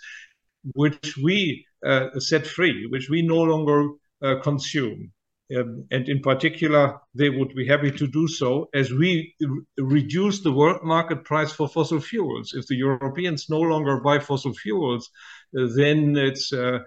[0.73, 3.91] which we uh, set free, which we no longer
[4.23, 5.13] uh, consume.
[5.55, 9.35] Um, and in particular, they would be happy to do so as we
[9.77, 12.55] reduce the world market price for fossil fuels.
[12.55, 15.11] If the Europeans no longer buy fossil fuels,
[15.59, 16.79] uh, then it's uh,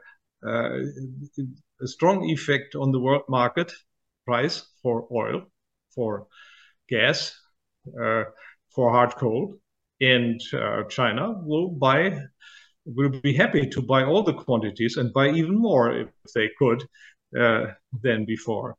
[0.46, 0.70] uh,
[1.82, 3.72] a strong effect on the world market
[4.26, 5.44] price for oil,
[5.94, 6.26] for
[6.90, 7.40] gas,
[8.02, 8.24] uh,
[8.74, 9.56] for hard coal.
[10.02, 12.20] And uh, China will buy,
[12.86, 16.84] will be happy to buy all the quantities and buy even more if they could
[17.32, 18.78] than before.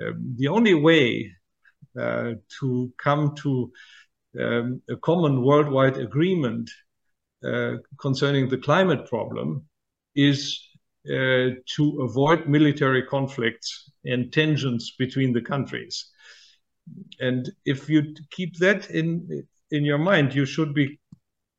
[0.00, 1.32] Um, the only way
[1.98, 3.72] uh, to come to
[4.38, 6.70] um, a common worldwide agreement
[7.44, 9.66] uh, concerning the climate problem
[10.14, 10.60] is
[11.06, 16.10] uh, to avoid military conflicts and tensions between the countries.
[17.20, 20.98] And if you keep that in in your mind, you should be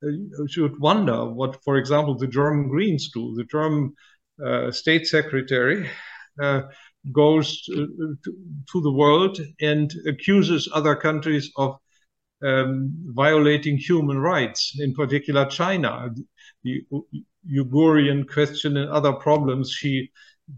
[0.03, 3.35] uh, should wonder what, for example, the German Greens do.
[3.35, 3.93] The German
[4.43, 5.89] uh, state secretary uh,
[7.11, 8.17] goes to,
[8.71, 11.77] to, the world and accuses other countries of
[12.43, 16.13] um, violating human rights, in particular China.
[16.63, 16.85] The
[17.49, 20.11] Uyghurian question and other problems she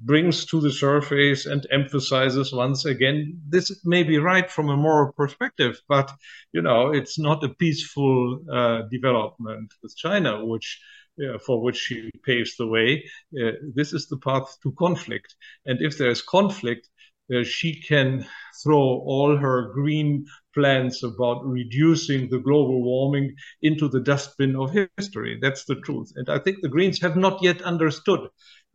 [0.03, 3.39] brings to the surface and emphasizes once again.
[3.47, 6.11] This may be right from a moral perspective, but
[6.53, 10.79] you know it's not a peaceful uh, development with China, which
[11.19, 13.03] uh, for which she paves the way.
[13.35, 15.35] Uh, this is the path to conflict.
[15.65, 16.89] And if there's conflict,
[17.33, 18.25] uh, she can
[18.63, 25.39] throw all her green plans about reducing the global warming into the dustbin of history.
[25.41, 26.11] That's the truth.
[26.15, 28.21] And I think the Greens have not yet understood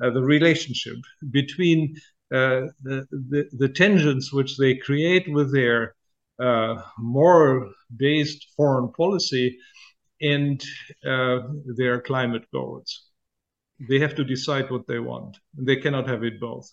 [0.03, 0.97] uh, the relationship
[1.31, 1.97] between
[2.33, 5.95] uh, the, the, the, tensions which they create with their
[6.41, 9.57] uh, moral based foreign policy
[10.21, 10.63] and
[11.07, 11.39] uh,
[11.77, 13.03] their climate goals.
[13.89, 15.39] They have to decide what they want.
[15.57, 16.71] They cannot have it both.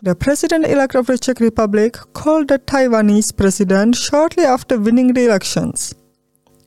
[0.00, 5.26] The president elect of the Czech Republic called the Taiwanese president shortly after winning the
[5.26, 5.94] elections.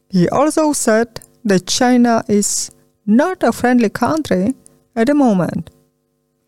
[0.10, 2.72] He also said that China is
[3.06, 4.53] not a friendly country
[4.95, 5.72] at the moment.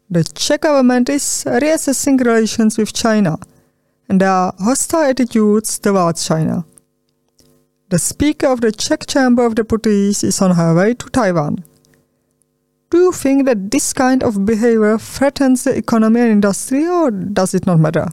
[0.10, 3.38] The Czech government is reassessing relations with China
[4.08, 6.66] and there are hostile attitudes towards China.
[7.90, 11.64] The Speaker of the Czech Chamber of Deputies is on her way to Taiwan.
[12.90, 17.54] Do you think that this kind of behavior threatens the economy and industry, or does
[17.54, 18.10] it not matter?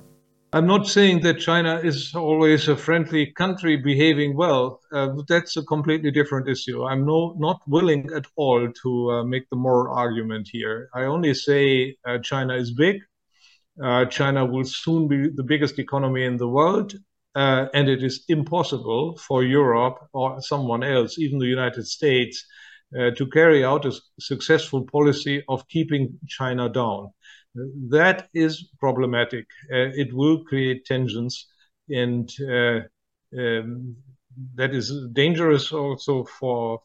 [0.53, 4.81] I'm not saying that China is always a friendly country behaving well.
[4.93, 6.85] Uh, that's a completely different issue.
[6.85, 10.89] I'm no, not willing at all to uh, make the moral argument here.
[10.95, 13.01] I only say uh, China is big.
[13.83, 16.95] Uh, China will soon be the biggest economy in the world.
[17.35, 22.47] Uh, and it is impossible for Europe or someone else, even the United States,
[22.99, 27.11] uh, to carry out a successful policy of keeping China down.
[27.89, 29.47] That is problematic.
[29.73, 31.49] Uh, it will create tensions,
[31.89, 32.81] and uh,
[33.39, 33.97] um,
[34.55, 36.81] that is dangerous also for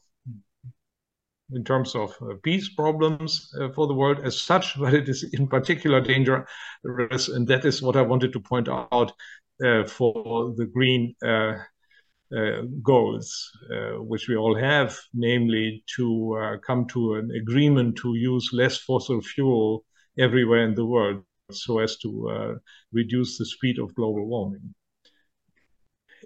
[1.52, 5.24] in terms of uh, peace problems uh, for the world as such, but it is
[5.32, 9.12] in particular dangerous, and that is what I wanted to point out
[9.86, 11.14] for the green
[12.32, 18.14] uh, goals, uh, which we all have, namely to uh, come to an agreement to
[18.14, 19.84] use less fossil fuel
[20.16, 22.56] everywhere in the world so as to
[22.92, 24.72] reduce the speed of global warming.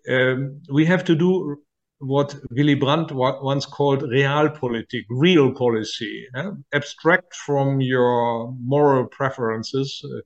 [0.06, 1.56] Um, we have to do
[2.00, 6.26] what Willy Brandt once called realpolitik, real policy.
[6.74, 10.20] Abstract from your moral preferences, uh,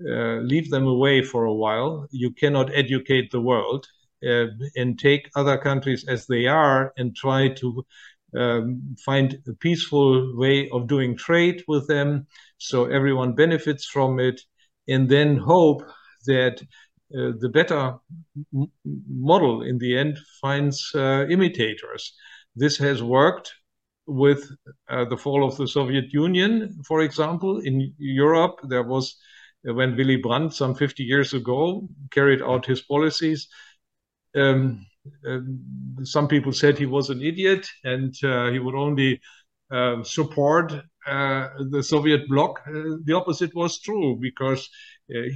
[0.00, 2.06] uh, leave them away for a while.
[2.10, 3.86] You cannot educate the world
[4.26, 7.84] uh, and take other countries as they are and try to
[8.36, 12.26] um, find a peaceful way of doing trade with them
[12.58, 14.40] so everyone benefits from it
[14.88, 15.82] and then hope
[16.26, 16.60] that
[17.16, 17.94] uh, the better
[19.08, 22.14] model in the end finds uh, imitators.
[22.56, 23.52] This has worked
[24.06, 24.50] with
[24.88, 27.60] uh, the fall of the Soviet Union, for example.
[27.60, 29.16] In Europe, there was,
[29.64, 33.48] when Willy Brandt, some 50 years ago, carried out his policies,
[34.34, 34.86] um,
[35.26, 35.60] um,
[36.02, 39.20] some people said he was an idiot and uh, he would only
[39.70, 40.72] uh, support
[41.06, 42.60] uh, the Soviet bloc.
[42.66, 44.68] Uh, the opposite was true because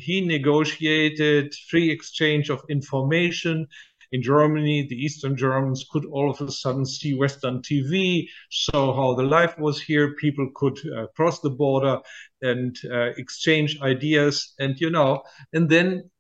[0.01, 3.66] he negotiated free exchange of information.
[4.12, 9.14] In Germany, the Eastern Germans could all of a sudden see Western TV, saw how
[9.14, 10.14] the life was here.
[10.14, 12.00] People could uh, cross the border
[12.40, 12.76] and
[13.16, 16.11] exchange ideas, and you know, and then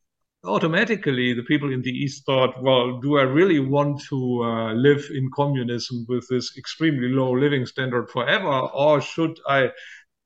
[0.44, 5.04] automatically the people in the east thought well do i really want to uh, live
[5.12, 9.68] in communism with this extremely low living standard forever or should i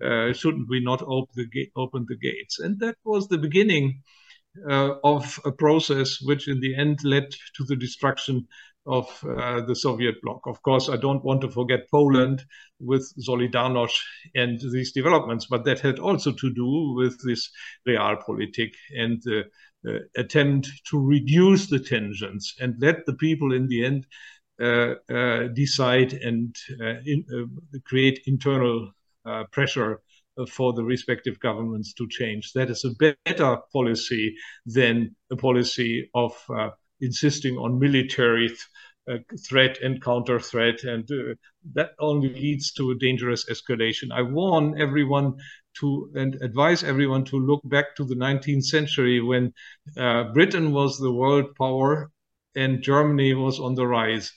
[0.05, 4.03] uh, shouldn't we not open the, open the gates and that was the beginning
[4.69, 8.47] uh, of a process which in the end led to the destruction
[8.87, 10.41] of uh, the Soviet bloc.
[10.47, 12.45] Of course, I don't want to forget Poland
[12.81, 13.97] with Solidarność
[14.35, 17.51] and these developments, but that had also to do with this
[17.87, 19.45] realpolitik and the
[19.89, 24.07] uh, attempt to reduce the tensions and let the people in the end
[24.61, 26.55] uh, uh, decide and
[27.05, 27.25] in,
[27.85, 28.93] create internal
[29.51, 30.01] pressure
[30.49, 32.53] for the respective governments to change.
[32.55, 34.35] That is a better policy
[34.67, 36.33] than a policy of
[37.01, 38.61] insisting on military th
[39.11, 39.19] uh,
[39.49, 41.35] threat and counter threat, and uh,
[41.75, 44.13] that only leads to a dangerous escalation.
[44.13, 45.35] I warn everyone
[45.81, 49.53] to and advise everyone to look back to the 19th century when
[49.97, 52.13] uh, Britain was the world power
[52.55, 54.31] and Germany was on the rise.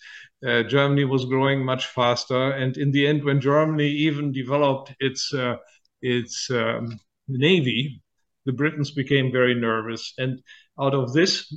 [0.45, 5.33] Uh, Germany was growing much faster, and in the end, when Germany even developed its
[5.33, 5.57] uh,
[6.01, 8.01] its um, navy,
[8.45, 10.41] the Britons became very nervous, and
[10.79, 11.53] out of this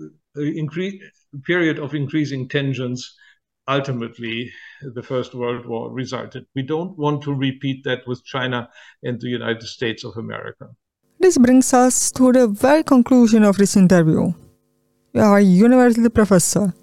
[0.00, 1.02] uh, increase
[1.44, 3.14] period of increasing tensions,
[3.68, 4.50] ultimately
[4.94, 6.46] the First World War resulted.
[6.54, 8.68] We don't want to repeat that with China
[9.02, 10.68] and the United States of America.
[11.18, 14.32] This brings us to the very conclusion of this interview.
[15.14, 16.74] You are a university professor.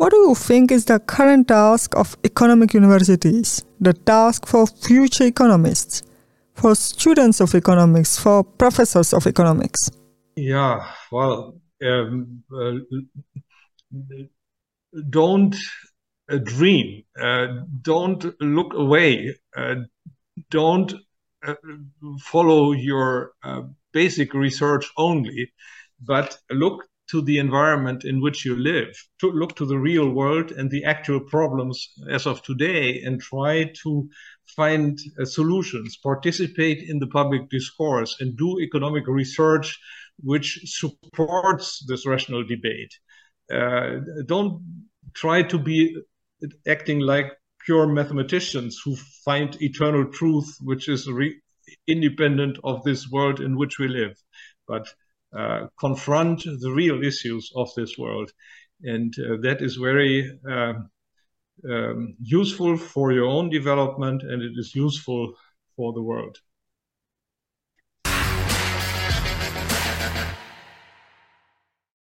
[0.00, 5.24] What do you think is the current task of economic universities, the task for future
[5.24, 6.04] economists,
[6.54, 9.90] for students of economics, for professors of economics?
[10.36, 12.76] Yeah, well, um, uh,
[15.10, 15.54] don't
[16.44, 17.02] dream.
[17.20, 17.48] Uh,
[17.82, 19.36] don't look away.
[19.54, 19.74] Uh,
[20.48, 20.94] don't
[21.46, 21.56] uh,
[22.20, 23.32] follow your
[23.92, 25.52] basic research only,
[26.00, 30.52] but look to the environment in which you live, to look to the real world
[30.52, 34.08] and the actual problems as of today, and try to
[34.56, 39.78] find uh, solutions, participate in the public discourse, and do economic research
[40.22, 42.92] which supports this rational debate.
[43.52, 44.62] Uh, don't
[45.14, 45.96] try to be
[46.66, 47.26] acting like
[47.64, 51.08] pure mathematicians who find eternal truth, which is
[51.86, 54.16] independent of this world in which we live,
[54.66, 54.86] but
[55.36, 58.30] uh, confront the real issues of this world.
[58.82, 60.90] And uh, that is very um,
[61.68, 65.34] um, useful for your own development and it is useful
[65.76, 66.38] for the world.